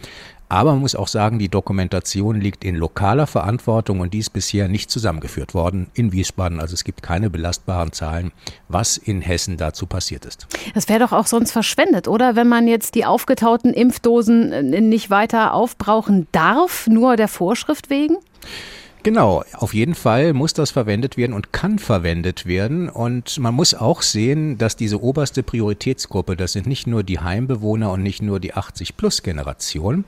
Aber 0.54 0.74
man 0.74 0.82
muss 0.82 0.94
auch 0.94 1.08
sagen, 1.08 1.40
die 1.40 1.50
Dokumentation 1.50 2.40
liegt 2.40 2.64
in 2.64 2.76
lokaler 2.76 3.26
Verantwortung 3.26 4.02
und 4.02 4.14
die 4.14 4.20
ist 4.20 4.30
bisher 4.30 4.68
nicht 4.68 4.92
zusammengeführt 4.92 5.56
worden 5.56 5.88
in 5.96 6.12
Wiesbaden. 6.12 6.60
Also 6.60 6.76
es 6.76 6.84
gibt 6.84 7.02
keine 7.02 7.32
belastbaren 7.32 7.92
Zahlen, 7.92 8.32
was 8.68 8.98
in 8.98 9.22
Hessen 9.22 9.58
dazu 9.58 9.88
passiert 9.88 10.26
ist. 10.26 10.46
Das 10.76 10.90
wäre 10.90 11.00
doch 11.00 11.12
auch 11.12 11.26
sonst 11.26 11.52
verschwendet, 11.52 12.08
oder? 12.08 12.36
Wenn 12.36 12.48
man 12.48 12.68
jetzt 12.68 12.94
die 12.94 13.04
aufgetauten 13.04 13.74
Impfdosen 13.74 14.52
äh, 14.52 14.80
nicht 14.80 15.10
weiter 15.10 15.56
aufbrauchen 15.56 16.28
darf, 16.32 16.86
nur 16.86 17.16
der 17.16 17.30
Vorschrift 17.30 17.90
wegen? 17.90 18.18
Genau, 19.04 19.44
auf 19.52 19.74
jeden 19.74 19.96
Fall 19.96 20.32
muss 20.32 20.54
das 20.54 20.72
verwendet 20.72 21.18
werden 21.18 21.34
und 21.34 21.52
kann 21.52 21.78
verwendet 21.78 22.46
werden. 22.46 22.88
Und 22.88 23.38
man 23.38 23.54
muss 23.54 23.74
auch 23.74 24.02
sehen, 24.02 24.58
dass 24.58 24.78
diese 24.78 25.04
oberste 25.04 25.44
Prioritätsgruppe, 25.44 26.38
das 26.38 26.54
sind 26.54 26.68
nicht 26.68 26.88
nur 26.88 27.04
die 27.04 27.20
Heimbewohner 27.20 27.92
und 27.92 28.02
nicht 28.02 28.22
nur 28.22 28.40
die 28.40 28.54
80-Plus-Generation, 28.54 30.06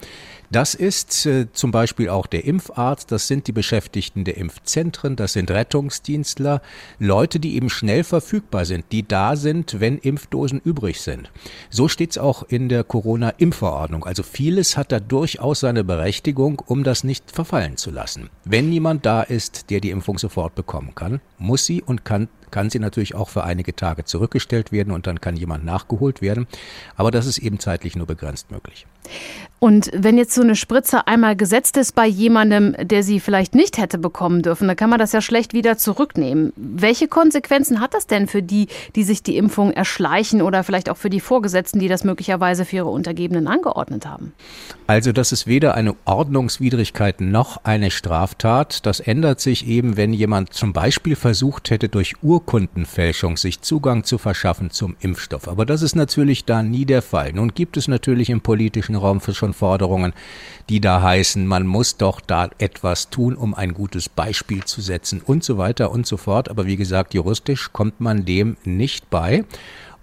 das 0.52 0.76
ist 0.76 1.26
äh, 1.26 1.48
zum 1.52 1.72
Beispiel 1.72 2.10
auch 2.10 2.28
der 2.28 2.46
Impfarzt, 2.46 3.12
das 3.12 3.28
sind 3.28 3.48
die 3.48 3.52
Beschäftigten 3.52 4.24
der 4.24 4.38
Impfzentren, 4.38 5.16
das 5.16 5.34
sind 5.34 5.52
Rettungsdienstler, 5.52 6.62
Leute, 7.00 7.40
die 7.40 7.56
eben 7.56 7.70
schnell 7.70 8.04
verfügbar 8.04 8.66
sind, 8.66 8.86
die 8.92 9.08
da 9.08 9.36
sind, 9.36 9.80
wenn 9.80 9.98
Impfdosen 9.98 10.62
übrig 10.64 11.02
sind. 11.02 11.32
So 11.70 11.88
steht 11.88 12.12
es 12.12 12.18
auch 12.18 12.44
in 12.44 12.70
der 12.70 12.84
Corona-Impfverordnung. 12.84 14.06
Also 14.06 14.24
vieles 14.24 14.78
hat 14.78 14.92
da 14.92 15.00
durchaus 15.00 15.62
seine 15.62 15.84
Berechtigung, 15.84 16.62
um 16.66 16.84
das 16.84 17.04
nicht 17.04 17.32
verfallen 17.32 17.78
zu 17.78 17.92
lassen. 17.92 18.30
Wenn 18.44 18.70
niemand 18.70 19.06
da 19.06 19.22
ist, 19.22 19.70
der 19.70 19.80
die 19.80 19.92
Impfung 19.92 20.18
sofort 20.18 20.56
bekommen 20.56 20.94
kann, 20.96 21.22
muss 21.38 21.66
sie 21.66 21.82
und 21.82 22.06
kann 22.06 22.28
kann 22.56 22.70
sie 22.70 22.80
natürlich 22.80 23.16
auch 23.16 23.28
für 23.28 23.44
einige 23.44 23.76
Tage 23.76 24.06
zurückgestellt 24.06 24.72
werden 24.72 24.94
und 24.94 25.08
dann 25.08 25.20
kann 25.20 25.36
jemand 25.36 25.66
nachgeholt 25.66 26.22
werden. 26.22 26.48
Aber 26.96 27.12
das 27.12 27.26
ist 27.26 27.38
eben 27.40 27.60
zeitlich 27.60 27.98
nur 27.98 28.08
begrenzt 28.08 28.50
möglich. 28.50 28.88
Und 29.60 29.90
wenn 29.94 30.18
jetzt 30.18 30.36
so 30.36 30.42
eine 30.42 30.56
Spritze 30.56 31.08
einmal 31.08 31.36
gesetzt 31.36 31.78
ist 31.78 31.96
bei 31.96 32.06
jemandem, 32.06 32.76
der 32.80 33.04
sie 33.04 33.20
vielleicht 33.20 33.56
nicht 33.56 33.78
hätte 33.78 33.98
bekommen 33.98 34.42
dürfen, 34.42 34.68
dann 34.68 34.76
kann 34.76 34.90
man 34.90 35.00
das 35.00 35.14
ja 35.14 35.22
schlecht 35.22 35.54
wieder 35.54 35.78
zurücknehmen. 35.78 36.52
Welche 36.56 37.08
Konsequenzen 37.08 37.80
hat 37.80 37.94
das 37.94 38.06
denn 38.06 38.28
für 38.28 38.44
die, 38.44 38.68
die 38.96 39.04
sich 39.04 39.24
die 39.24 39.38
Impfung 39.38 39.72
erschleichen 39.72 40.42
oder 40.42 40.64
vielleicht 40.64 40.90
auch 40.90 40.98
für 40.98 41.10
die 41.10 41.22
Vorgesetzten, 41.22 41.80
die 41.80 41.88
das 41.88 42.04
möglicherweise 42.04 42.66
für 42.66 42.76
ihre 42.76 42.90
Untergebenen 42.90 43.48
angeordnet 43.48 44.06
haben? 44.06 44.34
Also 44.88 45.12
das 45.12 45.32
ist 45.32 45.48
weder 45.48 45.74
eine 45.74 45.96
Ordnungswidrigkeit 46.06 47.22
noch 47.22 47.64
eine 47.64 47.90
Straftat. 47.92 48.86
Das 48.86 49.00
ändert 49.00 49.40
sich 49.40 49.68
eben, 49.68 49.98
wenn 49.98 50.14
jemand 50.14 50.54
zum 50.54 50.74
Beispiel 50.74 51.16
versucht 51.16 51.72
hätte, 51.72 51.90
durch 51.90 52.22
Urkundenfälschung 52.22 53.38
sich 53.38 53.62
Zugang 53.62 54.04
zu 54.04 54.18
verschaffen 54.18 54.70
zum 54.70 54.96
Impfstoff. 55.00 55.48
Aber 55.48 55.66
das 55.66 55.82
ist 55.82 55.96
natürlich 55.96 56.46
da 56.46 56.62
nie 56.62 56.86
der 56.86 57.02
Fall. 57.02 57.34
Nun 57.34 57.54
gibt 57.54 57.78
es 57.78 57.88
natürlich 57.88 58.30
im 58.30 58.42
politischen 58.42 58.96
Raum 58.96 59.22
schon 59.22 59.55
Forderungen, 59.56 60.14
die 60.70 60.80
da 60.80 61.02
heißen, 61.02 61.48
man 61.48 61.66
muss 61.66 61.98
doch 61.98 62.22
da 62.22 62.50
etwas 62.60 63.10
tun, 63.10 63.36
um 63.36 63.56
ein 63.56 63.74
gutes 63.74 64.10
Beispiel 64.10 64.64
zu 64.64 64.82
setzen 64.82 65.22
und 65.26 65.44
so 65.44 65.58
weiter 65.58 65.92
und 65.92 66.06
so 66.06 66.18
fort. 66.18 66.50
Aber 66.50 66.66
wie 66.66 66.78
gesagt, 66.78 67.14
juristisch 67.14 67.72
kommt 67.74 68.00
man 68.00 68.26
dem 68.26 68.58
nicht 68.64 69.10
bei. 69.10 69.44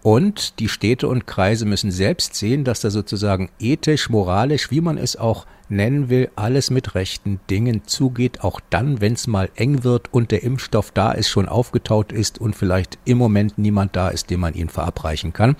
Und 0.02 0.58
die 0.58 0.68
Städte 0.68 1.06
und 1.06 1.28
Kreise 1.28 1.64
müssen 1.64 1.92
selbst 1.92 2.34
sehen, 2.34 2.64
dass 2.64 2.80
da 2.80 2.90
sozusagen 2.90 3.50
ethisch, 3.60 4.10
moralisch, 4.10 4.72
wie 4.72 4.80
man 4.80 4.98
es 4.98 5.14
auch 5.14 5.46
nennen 5.68 6.08
will, 6.10 6.28
alles 6.34 6.70
mit 6.70 6.96
rechten 6.96 7.38
Dingen 7.48 7.82
zugeht, 7.86 8.42
auch 8.42 8.60
dann, 8.68 9.00
wenn 9.00 9.12
es 9.12 9.28
mal 9.28 9.48
eng 9.54 9.84
wird 9.84 10.12
und 10.12 10.32
der 10.32 10.42
Impfstoff 10.42 10.90
da 10.90 11.12
ist, 11.12 11.28
schon 11.28 11.48
aufgetaut 11.48 12.10
ist 12.10 12.40
und 12.40 12.56
vielleicht 12.56 12.98
im 13.04 13.16
Moment 13.18 13.58
niemand 13.58 13.94
da 13.94 14.08
ist, 14.08 14.30
dem 14.30 14.40
man 14.40 14.54
ihn 14.54 14.68
verabreichen 14.68 15.32
kann. 15.32 15.56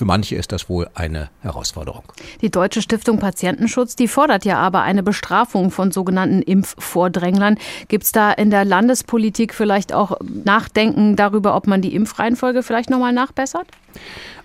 Für 0.00 0.06
manche 0.06 0.34
ist 0.34 0.50
das 0.50 0.70
wohl 0.70 0.88
eine 0.94 1.28
Herausforderung. 1.42 2.04
Die 2.40 2.50
Deutsche 2.50 2.80
Stiftung 2.80 3.18
Patientenschutz, 3.18 3.96
die 3.96 4.08
fordert 4.08 4.46
ja 4.46 4.56
aber 4.56 4.80
eine 4.80 5.02
Bestrafung 5.02 5.70
von 5.70 5.92
sogenannten 5.92 6.40
Impfvordränglern. 6.40 7.58
Gibt 7.88 8.04
es 8.04 8.12
da 8.12 8.32
in 8.32 8.48
der 8.48 8.64
Landespolitik 8.64 9.52
vielleicht 9.52 9.92
auch 9.92 10.16
Nachdenken 10.22 11.16
darüber, 11.16 11.54
ob 11.54 11.66
man 11.66 11.82
die 11.82 11.94
Impfreihenfolge 11.94 12.62
vielleicht 12.62 12.88
nochmal 12.88 13.12
nachbessert? 13.12 13.66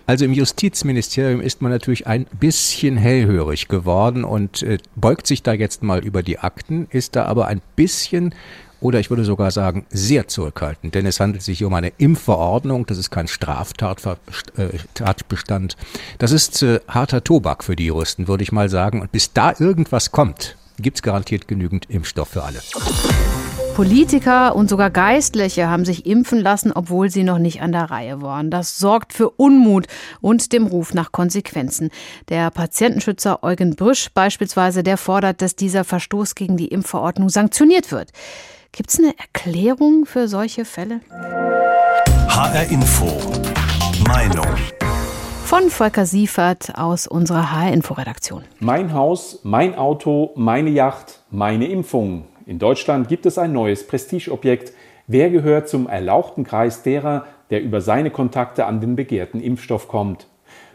Also 0.04 0.26
im 0.26 0.34
Justizministerium 0.34 1.40
ist 1.40 1.62
man 1.62 1.72
natürlich 1.72 2.06
ein 2.06 2.26
bisschen 2.38 2.98
hellhörig 2.98 3.66
geworden 3.66 4.24
und 4.24 4.62
äh, 4.62 4.76
beugt 4.94 5.26
sich 5.26 5.42
da 5.42 5.54
jetzt 5.54 5.82
mal 5.82 6.04
über 6.04 6.22
die 6.22 6.38
Akten, 6.38 6.86
ist 6.90 7.16
da 7.16 7.24
aber 7.24 7.46
ein 7.46 7.62
bisschen 7.76 8.34
oder 8.86 9.00
ich 9.00 9.10
würde 9.10 9.24
sogar 9.24 9.50
sagen 9.50 9.84
sehr 9.90 10.28
zurückhaltend, 10.28 10.94
denn 10.94 11.06
es 11.06 11.18
handelt 11.18 11.42
sich 11.42 11.64
um 11.64 11.74
eine 11.74 11.92
Impfverordnung, 11.98 12.86
das 12.86 12.98
ist 12.98 13.10
kein 13.10 13.26
Straftatbestand. 13.26 15.72
Äh, 15.72 15.76
das 16.18 16.30
ist 16.30 16.62
äh, 16.62 16.78
harter 16.86 17.24
Tobak 17.24 17.64
für 17.64 17.74
die 17.74 17.86
Juristen, 17.86 18.28
würde 18.28 18.44
ich 18.44 18.52
mal 18.52 18.68
sagen. 18.68 19.00
Und 19.00 19.10
bis 19.10 19.32
da 19.32 19.52
irgendwas 19.58 20.12
kommt, 20.12 20.56
gibt 20.78 20.98
es 20.98 21.02
garantiert 21.02 21.48
genügend 21.48 21.90
Impfstoff 21.90 22.28
für 22.28 22.44
alle. 22.44 22.60
Politiker 23.74 24.54
und 24.54 24.70
sogar 24.70 24.90
Geistliche 24.90 25.68
haben 25.68 25.84
sich 25.84 26.06
impfen 26.06 26.40
lassen, 26.40 26.70
obwohl 26.72 27.10
sie 27.10 27.24
noch 27.24 27.38
nicht 27.38 27.62
an 27.62 27.72
der 27.72 27.90
Reihe 27.90 28.22
waren. 28.22 28.52
Das 28.52 28.78
sorgt 28.78 29.12
für 29.12 29.30
Unmut 29.30 29.88
und 30.20 30.52
dem 30.52 30.66
Ruf 30.66 30.94
nach 30.94 31.10
Konsequenzen. 31.10 31.90
Der 32.28 32.52
Patientenschützer 32.52 33.42
Eugen 33.42 33.74
Brüsch 33.74 34.10
beispielsweise, 34.14 34.84
der 34.84 34.96
fordert, 34.96 35.42
dass 35.42 35.56
dieser 35.56 35.82
Verstoß 35.82 36.36
gegen 36.36 36.56
die 36.56 36.68
Impfverordnung 36.68 37.28
sanktioniert 37.28 37.90
wird. 37.90 38.12
Gibt 38.76 38.90
es 38.90 38.98
eine 38.98 39.14
Erklärung 39.16 40.04
für 40.04 40.28
solche 40.28 40.66
Fälle? 40.66 41.00
HR 41.08 42.70
Info. 42.70 43.06
Meinung. 44.06 44.44
Von 45.46 45.70
Volker 45.70 46.04
Siefert 46.04 46.76
aus 46.76 47.06
unserer 47.06 47.52
HR 47.52 47.72
Info 47.72 47.94
Redaktion. 47.94 48.42
Mein 48.60 48.92
Haus, 48.92 49.40
mein 49.44 49.76
Auto, 49.76 50.32
meine 50.34 50.68
Yacht, 50.68 51.20
meine 51.30 51.68
Impfung. 51.68 52.26
In 52.44 52.58
Deutschland 52.58 53.08
gibt 53.08 53.24
es 53.24 53.38
ein 53.38 53.54
neues 53.54 53.86
Prestigeobjekt. 53.86 54.74
Wer 55.06 55.30
gehört 55.30 55.70
zum 55.70 55.88
erlauchten 55.88 56.44
Kreis 56.44 56.82
derer, 56.82 57.24
der 57.48 57.62
über 57.62 57.80
seine 57.80 58.10
Kontakte 58.10 58.66
an 58.66 58.82
den 58.82 58.94
begehrten 58.94 59.40
Impfstoff 59.40 59.88
kommt? 59.88 60.26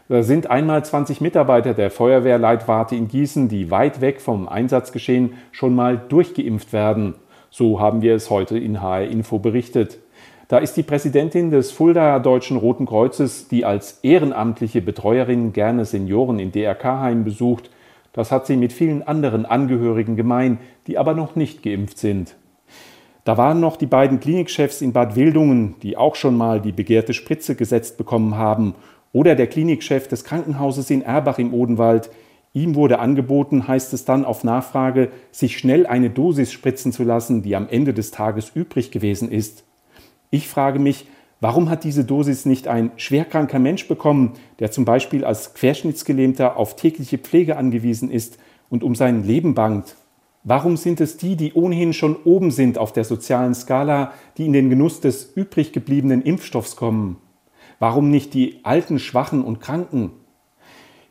Da 0.08 0.24
sind 0.24 0.50
einmal 0.50 0.84
20 0.84 1.20
Mitarbeiter 1.20 1.72
der 1.72 1.92
Feuerwehrleitwarte 1.92 2.96
in 2.96 3.06
Gießen, 3.06 3.48
die 3.48 3.70
weit 3.70 4.00
weg 4.00 4.20
vom 4.20 4.48
Einsatzgeschehen 4.48 5.34
schon 5.52 5.76
mal 5.76 5.98
durchgeimpft 6.08 6.72
werden. 6.72 7.14
So 7.54 7.80
haben 7.80 8.00
wir 8.00 8.14
es 8.14 8.30
heute 8.30 8.56
in 8.56 8.80
HR 8.80 9.04
Info 9.04 9.38
berichtet. 9.38 9.98
Da 10.48 10.56
ist 10.56 10.74
die 10.78 10.82
Präsidentin 10.82 11.50
des 11.50 11.70
Fuldaer 11.70 12.18
Deutschen 12.18 12.56
Roten 12.56 12.86
Kreuzes, 12.86 13.46
die 13.46 13.66
als 13.66 13.98
ehrenamtliche 14.02 14.80
Betreuerin 14.80 15.52
gerne 15.52 15.84
Senioren 15.84 16.38
in 16.38 16.50
DRK-Heimen 16.50 17.24
besucht, 17.24 17.68
das 18.14 18.32
hat 18.32 18.46
sie 18.46 18.56
mit 18.56 18.72
vielen 18.72 19.02
anderen 19.02 19.44
Angehörigen 19.44 20.16
gemein, 20.16 20.60
die 20.86 20.96
aber 20.96 21.12
noch 21.12 21.36
nicht 21.36 21.62
geimpft 21.62 21.98
sind. 21.98 22.36
Da 23.24 23.36
waren 23.36 23.60
noch 23.60 23.76
die 23.76 23.84
beiden 23.84 24.18
Klinikchefs 24.18 24.80
in 24.80 24.94
Bad 24.94 25.14
Wildungen, 25.14 25.76
die 25.82 25.98
auch 25.98 26.14
schon 26.14 26.38
mal 26.38 26.58
die 26.58 26.72
begehrte 26.72 27.12
Spritze 27.12 27.54
gesetzt 27.54 27.98
bekommen 27.98 28.36
haben, 28.36 28.74
oder 29.12 29.34
der 29.34 29.46
Klinikchef 29.46 30.08
des 30.08 30.24
Krankenhauses 30.24 30.88
in 30.88 31.02
Erbach 31.02 31.38
im 31.38 31.52
Odenwald. 31.52 32.08
Ihm 32.54 32.74
wurde 32.74 32.98
angeboten, 32.98 33.66
heißt 33.66 33.92
es 33.94 34.04
dann 34.04 34.24
auf 34.24 34.44
Nachfrage, 34.44 35.10
sich 35.30 35.56
schnell 35.56 35.86
eine 35.86 36.10
Dosis 36.10 36.52
spritzen 36.52 36.92
zu 36.92 37.02
lassen, 37.02 37.42
die 37.42 37.56
am 37.56 37.68
Ende 37.68 37.94
des 37.94 38.10
Tages 38.10 38.50
übrig 38.54 38.90
gewesen 38.90 39.30
ist. 39.30 39.64
Ich 40.30 40.48
frage 40.48 40.78
mich, 40.78 41.06
Warum 41.42 41.70
hat 41.70 41.82
diese 41.82 42.04
Dosis 42.04 42.46
nicht 42.46 42.68
ein 42.68 42.92
schwerkranker 42.94 43.58
Mensch 43.58 43.88
bekommen, 43.88 44.34
der 44.60 44.70
zum 44.70 44.84
Beispiel 44.84 45.24
als 45.24 45.54
Querschnittsgelähmter 45.54 46.56
auf 46.56 46.76
tägliche 46.76 47.18
Pflege 47.18 47.56
angewiesen 47.56 48.12
ist 48.12 48.38
und 48.70 48.84
um 48.84 48.94
sein 48.94 49.24
Leben 49.24 49.52
bangt? 49.52 49.96
Warum 50.44 50.76
sind 50.76 51.00
es 51.00 51.16
die, 51.16 51.34
die 51.34 51.52
ohnehin 51.54 51.94
schon 51.94 52.14
oben 52.14 52.52
sind 52.52 52.78
auf 52.78 52.92
der 52.92 53.02
sozialen 53.02 53.56
Skala, 53.56 54.12
die 54.38 54.46
in 54.46 54.52
den 54.52 54.70
Genuss 54.70 55.00
des 55.00 55.32
übrig 55.34 55.72
gebliebenen 55.72 56.22
Impfstoffs 56.22 56.76
kommen? 56.76 57.16
Warum 57.80 58.08
nicht 58.08 58.34
die 58.34 58.60
alten, 58.62 59.00
schwachen 59.00 59.42
und 59.42 59.60
Kranken? 59.60 60.12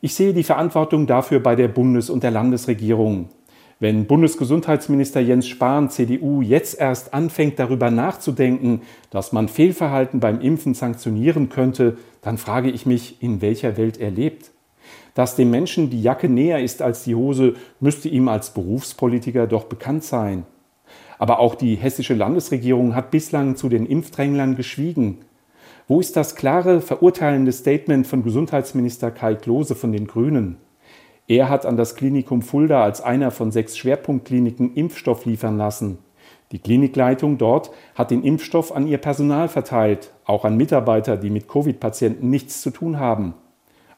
Ich 0.04 0.16
sehe 0.16 0.34
die 0.34 0.42
Verantwortung 0.42 1.06
dafür 1.06 1.38
bei 1.38 1.54
der 1.54 1.68
Bundes- 1.68 2.10
und 2.10 2.24
der 2.24 2.32
Landesregierung. 2.32 3.28
Wenn 3.78 4.06
Bundesgesundheitsminister 4.06 5.20
Jens 5.20 5.46
Spahn, 5.46 5.90
CDU, 5.90 6.42
jetzt 6.42 6.80
erst 6.80 7.14
anfängt 7.14 7.60
darüber 7.60 7.92
nachzudenken, 7.92 8.82
dass 9.10 9.32
man 9.32 9.46
Fehlverhalten 9.46 10.18
beim 10.18 10.40
Impfen 10.40 10.74
sanktionieren 10.74 11.50
könnte, 11.50 11.98
dann 12.20 12.36
frage 12.36 12.68
ich 12.68 12.84
mich, 12.84 13.22
in 13.22 13.40
welcher 13.42 13.76
Welt 13.76 13.96
er 13.96 14.10
lebt. 14.10 14.50
Dass 15.14 15.36
dem 15.36 15.52
Menschen 15.52 15.88
die 15.88 16.02
Jacke 16.02 16.28
näher 16.28 16.58
ist 16.58 16.82
als 16.82 17.04
die 17.04 17.14
Hose, 17.14 17.54
müsste 17.78 18.08
ihm 18.08 18.26
als 18.26 18.54
Berufspolitiker 18.54 19.46
doch 19.46 19.66
bekannt 19.66 20.02
sein. 20.02 20.42
Aber 21.20 21.38
auch 21.38 21.54
die 21.54 21.76
hessische 21.76 22.14
Landesregierung 22.14 22.96
hat 22.96 23.12
bislang 23.12 23.54
zu 23.54 23.68
den 23.68 23.86
Impfdränglern 23.86 24.56
geschwiegen. 24.56 25.18
Wo 25.88 25.98
ist 25.98 26.16
das 26.16 26.36
klare, 26.36 26.80
verurteilende 26.80 27.50
Statement 27.50 28.06
von 28.06 28.22
Gesundheitsminister 28.22 29.10
Kai 29.10 29.34
Klose 29.34 29.74
von 29.74 29.90
den 29.90 30.06
Grünen? 30.06 30.58
Er 31.26 31.48
hat 31.48 31.66
an 31.66 31.76
das 31.76 31.96
Klinikum 31.96 32.42
Fulda 32.42 32.84
als 32.84 33.00
einer 33.00 33.30
von 33.30 33.50
sechs 33.50 33.76
Schwerpunktkliniken 33.76 34.74
Impfstoff 34.74 35.24
liefern 35.24 35.56
lassen. 35.56 35.98
Die 36.52 36.60
Klinikleitung 36.60 37.38
dort 37.38 37.70
hat 37.94 38.10
den 38.10 38.22
Impfstoff 38.22 38.70
an 38.70 38.86
ihr 38.86 38.98
Personal 38.98 39.48
verteilt, 39.48 40.12
auch 40.24 40.44
an 40.44 40.56
Mitarbeiter, 40.56 41.16
die 41.16 41.30
mit 41.30 41.48
Covid-Patienten 41.48 42.30
nichts 42.30 42.60
zu 42.60 42.70
tun 42.70 43.00
haben. 43.00 43.34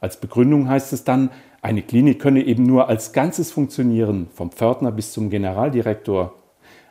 Als 0.01 0.19
Begründung 0.19 0.69
heißt 0.69 0.93
es 0.93 1.05
dann, 1.05 1.31
eine 1.61 1.83
Klinik 1.83 2.21
könne 2.21 2.45
eben 2.45 2.63
nur 2.63 2.89
als 2.89 3.13
Ganzes 3.13 3.51
funktionieren, 3.51 4.29
vom 4.33 4.53
Pförtner 4.53 4.93
bis 4.93 5.13
zum 5.13 5.31
Generaldirektor. 5.31 6.35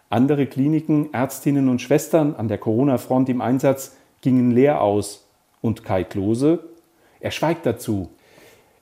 Andere 0.10 0.46
Kliniken, 0.46 1.14
Ärztinnen 1.14 1.70
und 1.70 1.82
Schwestern 1.82 2.36
an 2.36 2.48
der 2.48 2.58
Corona-Front 2.58 3.30
im 3.30 3.42
Einsatz 3.42 3.96
gingen 4.24 4.50
leer 4.50 4.82
aus. 4.82 5.28
Und 5.62 5.86
Kai 5.86 6.04
Klose? 6.04 6.60
Er 7.20 7.30
schweigt 7.30 7.68
dazu. 7.68 8.10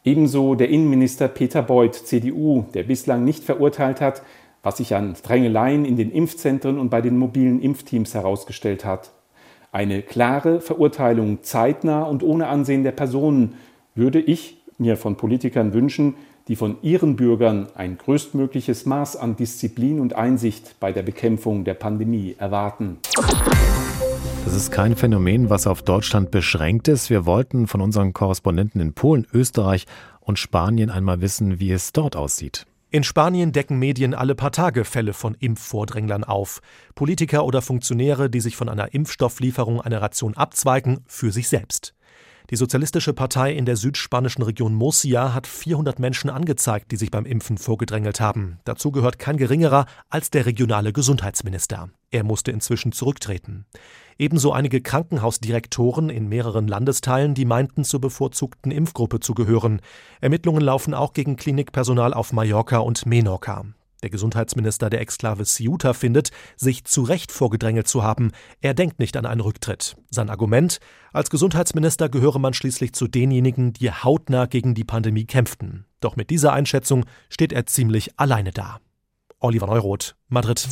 Ebenso 0.04 0.56
der 0.56 0.70
Innenminister 0.70 1.28
Peter 1.28 1.62
Beuth, 1.62 1.96
CDU, 1.96 2.66
der 2.74 2.84
bislang 2.84 3.24
nicht 3.26 3.44
verurteilt 3.44 4.02
hat, 4.02 4.24
was 4.64 4.78
sich 4.78 4.96
an 4.96 5.16
Drängeleien 5.22 5.86
in 5.86 5.98
den 5.98 6.12
Impfzentren 6.12 6.80
und 6.80 6.90
bei 6.90 7.02
den 7.02 7.18
mobilen 7.18 7.62
Impfteams 7.62 8.14
herausgestellt 8.14 8.86
hat. 8.86 9.12
Eine 9.72 10.02
klare 10.02 10.60
Verurteilung 10.60 11.44
zeitnah 11.44 12.04
und 12.04 12.24
ohne 12.24 12.48
Ansehen 12.48 12.84
der 12.84 12.92
Personen 12.92 13.56
würde 13.96 14.20
ich 14.20 14.58
mir 14.78 14.98
von 14.98 15.18
Politikern 15.18 15.74
wünschen, 15.74 16.16
die 16.48 16.56
von 16.56 16.78
ihren 16.82 17.16
Bürgern 17.16 17.68
ein 17.76 17.98
größtmögliches 17.98 18.86
Maß 18.86 19.16
an 19.16 19.36
Disziplin 19.36 20.00
und 20.00 20.16
Einsicht 20.16 20.80
bei 20.80 20.92
der 20.92 21.04
Bekämpfung 21.04 21.64
der 21.64 21.76
Pandemie 21.76 22.36
erwarten. 22.38 22.98
Das 24.52 24.64
ist 24.64 24.72
kein 24.72 24.98
Phänomen, 24.98 25.50
was 25.50 25.66
auf 25.66 25.82
Deutschland 25.82 26.30
beschränkt 26.30 26.90
ist. 26.90 27.10
Wir 27.10 27.26
wollten 27.26 27.68
von 27.68 27.80
unseren 27.80 28.12
Korrespondenten 28.12 28.82
in 28.82 28.92
Polen, 28.92 29.26
Österreich 29.34 29.86
und 30.20 30.40
Spanien 30.40 30.90
einmal 30.90 31.22
wissen, 31.22 31.62
wie 31.62 31.72
es 31.72 31.94
dort 31.94 32.18
aussieht. 32.18 32.68
In 32.90 33.06
Spanien 33.06 33.54
decken 33.54 33.80
Medien 33.80 34.14
alle 34.14 34.36
paar 34.36 34.52
Tage 34.52 34.84
Fälle 34.84 35.14
von 35.14 35.36
Impfvordränglern 35.36 36.26
auf. 36.26 36.62
Politiker 36.96 37.46
oder 37.46 37.62
Funktionäre, 37.62 38.30
die 38.30 38.42
sich 38.42 38.58
von 38.58 38.68
einer 38.68 38.94
Impfstofflieferung 38.94 39.80
einer 39.80 40.02
Ration 40.02 40.34
abzweigen, 40.34 41.00
für 41.08 41.32
sich 41.32 41.48
selbst. 41.48 41.96
Die 42.52 42.58
Sozialistische 42.58 43.14
Partei 43.14 43.54
in 43.54 43.64
der 43.64 43.78
südspanischen 43.78 44.44
Region 44.44 44.74
Murcia 44.74 45.34
hat 45.34 45.48
400 45.48 46.00
Menschen 46.00 46.30
angezeigt, 46.30 46.92
die 46.92 46.98
sich 46.98 47.10
beim 47.10 47.26
Impfen 47.26 47.58
vorgedrängelt 47.58 48.20
haben. 48.20 48.60
Dazu 48.66 48.92
gehört 48.92 49.20
kein 49.20 49.38
geringerer 49.38 49.86
als 50.10 50.32
der 50.32 50.46
regionale 50.46 50.92
Gesundheitsminister. 50.92 51.90
Er 52.10 52.26
musste 52.26 52.52
inzwischen 52.52 52.92
zurücktreten. 52.92 53.66
Ebenso 54.18 54.52
einige 54.52 54.82
Krankenhausdirektoren 54.82 56.10
in 56.10 56.28
mehreren 56.28 56.68
Landesteilen, 56.68 57.36
die 57.36 57.46
meinten, 57.46 57.86
zur 57.86 58.02
bevorzugten 58.02 58.74
Impfgruppe 58.74 59.22
zu 59.22 59.34
gehören. 59.34 59.80
Ermittlungen 60.20 60.62
laufen 60.62 60.94
auch 60.94 61.14
gegen 61.14 61.38
Klinikpersonal 61.38 62.14
auf 62.14 62.34
Mallorca 62.34 62.80
und 62.80 63.06
Menorca. 63.06 63.64
Der 64.04 64.10
Gesundheitsminister 64.10 64.90
der 64.90 65.02
Exklave 65.02 65.44
Ceuta 65.46 65.94
findet, 65.94 66.32
sich 66.56 66.86
zu 66.86 67.04
Recht 67.04 67.32
vorgedrängelt 67.32 67.88
zu 67.88 68.04
haben. 68.04 68.32
Er 68.60 68.74
denkt 68.74 69.00
nicht 69.00 69.16
an 69.16 69.28
einen 69.28 69.42
Rücktritt. 69.42 69.96
Sein 70.10 70.30
Argument, 70.30 70.80
als 71.14 71.30
Gesundheitsminister 71.30 72.10
gehöre 72.10 72.40
man 72.40 72.54
schließlich 72.54 72.94
zu 72.94 73.08
denjenigen, 73.08 73.74
die 73.74 73.92
hautnah 73.92 74.48
gegen 74.48 74.74
die 74.74 74.84
Pandemie 74.84 75.26
kämpften. 75.26 75.86
Doch 76.00 76.16
mit 76.16 76.32
dieser 76.32 76.54
Einschätzung 76.54 77.06
steht 77.30 77.54
er 77.54 77.68
ziemlich 77.68 78.18
alleine 78.18 78.52
da. 78.52 78.80
Oliver 79.40 79.68
Neuroth, 79.68 80.16
Madrid. 80.30 80.68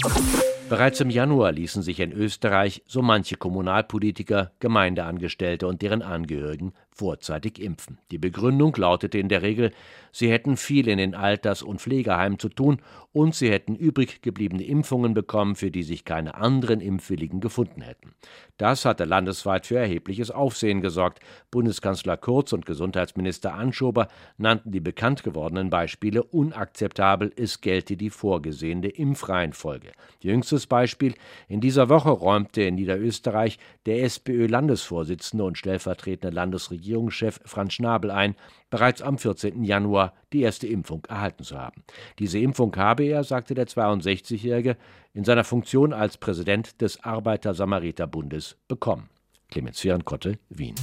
Bereits 0.69 0.99
im 0.99 1.09
Januar 1.09 1.51
ließen 1.51 1.81
sich 1.81 1.99
in 1.99 2.11
Österreich 2.11 2.83
so 2.85 3.01
manche 3.01 3.37
Kommunalpolitiker, 3.37 4.51
Gemeindeangestellte 4.59 5.65
und 5.65 5.81
deren 5.81 6.03
Angehörigen 6.03 6.73
vorzeitig 6.91 7.59
impfen. 7.59 7.97
Die 8.11 8.19
Begründung 8.19 8.75
lautete 8.75 9.17
in 9.17 9.29
der 9.29 9.41
Regel, 9.41 9.71
sie 10.11 10.31
hätten 10.31 10.57
viel 10.57 10.87
in 10.87 10.97
den 10.97 11.15
Alters- 11.15 11.63
und 11.63 11.81
Pflegeheimen 11.81 12.39
zu 12.39 12.49
tun 12.49 12.81
und 13.11 13.33
sie 13.35 13.49
hätten 13.49 13.75
übrig 13.75 14.21
gebliebene 14.21 14.63
Impfungen 14.63 15.13
bekommen, 15.13 15.55
für 15.55 15.71
die 15.71 15.83
sich 15.83 16.05
keine 16.05 16.35
anderen 16.35 16.81
Impfwilligen 16.81 17.39
gefunden 17.39 17.81
hätten. 17.81 18.13
Das 18.57 18.85
hatte 18.85 19.05
landesweit 19.05 19.65
für 19.65 19.77
erhebliches 19.77 20.31
Aufsehen 20.31 20.81
gesorgt. 20.81 21.19
Bundeskanzler 21.49 22.17
Kurz 22.17 22.53
und 22.53 22.65
Gesundheitsminister 22.65 23.53
Anschober 23.53 24.07
nannten 24.37 24.71
die 24.71 24.81
bekannt 24.81 25.23
gewordenen 25.23 25.69
Beispiele 25.69 26.23
unakzeptabel, 26.23 27.31
es 27.35 27.61
gelte 27.61 27.97
die 27.97 28.09
vorgesehene 28.09 28.89
Impfreihenfolge. 28.89 29.91
Jüngstes 30.19 30.67
Beispiel: 30.67 31.15
In 31.47 31.61
dieser 31.61 31.89
Woche 31.89 32.09
räumte 32.09 32.63
in 32.63 32.75
Niederösterreich 32.75 33.57
der 33.85 34.03
SPÖ-Landesvorsitzende 34.03 35.43
und 35.43 35.57
stellvertretende 35.57 36.35
Landesregierung 36.35 36.79
Regierungschef 36.79 37.39
Franz 37.45 37.73
Schnabel 37.73 38.11
ein, 38.11 38.35
bereits 38.69 39.01
am 39.01 39.17
14. 39.17 39.63
Januar 39.63 40.13
die 40.33 40.41
erste 40.41 40.67
Impfung 40.67 41.05
erhalten 41.07 41.43
zu 41.43 41.57
haben. 41.57 41.83
Diese 42.19 42.39
Impfung 42.39 42.75
habe 42.75 43.03
er, 43.03 43.23
sagte 43.23 43.53
der 43.53 43.67
62-Jährige, 43.67 44.77
in 45.13 45.23
seiner 45.23 45.43
Funktion 45.43 45.93
als 45.93 46.17
Präsident 46.17 46.81
des 46.81 47.03
Arbeiter-Samariter-Bundes 47.03 48.57
bekommen. 48.67 49.09
Clemens 49.49 49.79
Fehrenkotte, 49.79 50.37
Wien. 50.49 50.75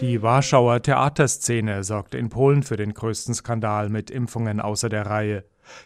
Die 0.00 0.22
Warschauer 0.22 0.82
Theaterszene 0.82 1.84
sorgte 1.84 2.18
in 2.18 2.28
Polen 2.28 2.62
für 2.62 2.76
den 2.76 2.94
größten 2.94 3.34
Skandal 3.34 3.88
mit 3.88 4.10
Impfungen 4.10 4.60
außer 4.60 4.88
der 4.88 5.06
Reihe. 5.06 5.44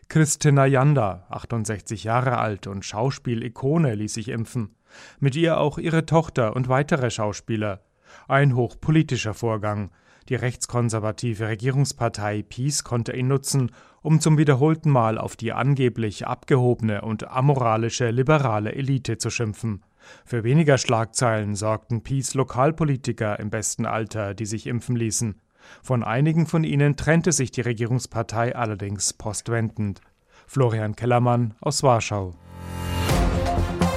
Christina 0.08 0.66
Janda, 0.66 1.26
68 1.30 2.04
Jahre 2.04 2.38
alt 2.38 2.66
und 2.66 2.84
Schauspielikone, 2.84 3.94
ließ 3.94 4.14
sich 4.14 4.28
impfen. 4.28 4.74
Mit 5.20 5.36
ihr 5.36 5.58
auch 5.58 5.78
ihre 5.78 6.06
Tochter 6.06 6.56
und 6.56 6.68
weitere 6.68 7.10
Schauspieler. 7.10 7.84
Ein 8.26 8.56
hochpolitischer 8.56 9.34
Vorgang. 9.34 9.90
Die 10.28 10.34
rechtskonservative 10.34 11.48
Regierungspartei 11.48 12.42
PiS 12.42 12.84
konnte 12.84 13.16
ihn 13.16 13.28
nutzen, 13.28 13.72
um 14.02 14.20
zum 14.20 14.36
wiederholten 14.36 14.90
Mal 14.90 15.16
auf 15.16 15.36
die 15.36 15.52
angeblich 15.52 16.26
abgehobene 16.26 17.00
und 17.00 17.28
amoralische 17.28 18.10
liberale 18.10 18.74
Elite 18.74 19.16
zu 19.16 19.30
schimpfen. 19.30 19.82
Für 20.26 20.44
weniger 20.44 20.76
Schlagzeilen 20.76 21.54
sorgten 21.54 22.02
PiS 22.02 22.34
Lokalpolitiker 22.34 23.38
im 23.40 23.48
besten 23.48 23.86
Alter, 23.86 24.34
die 24.34 24.46
sich 24.46 24.66
impfen 24.66 24.96
ließen. 24.96 25.40
Von 25.82 26.04
einigen 26.04 26.46
von 26.46 26.62
ihnen 26.62 26.96
trennte 26.96 27.32
sich 27.32 27.50
die 27.50 27.62
Regierungspartei 27.62 28.54
allerdings 28.54 29.12
postwendend. 29.14 30.00
Florian 30.46 30.94
Kellermann 30.94 31.54
aus 31.60 31.82
Warschau. 31.82 32.34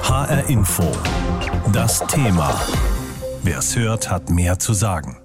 HR 0.02 0.48
Info. 0.48 0.90
Das 1.72 2.00
Thema. 2.06 2.60
Wer 3.42 3.58
es 3.58 3.76
hört, 3.76 4.10
hat 4.10 4.30
mehr 4.30 4.58
zu 4.58 4.72
sagen. 4.72 5.21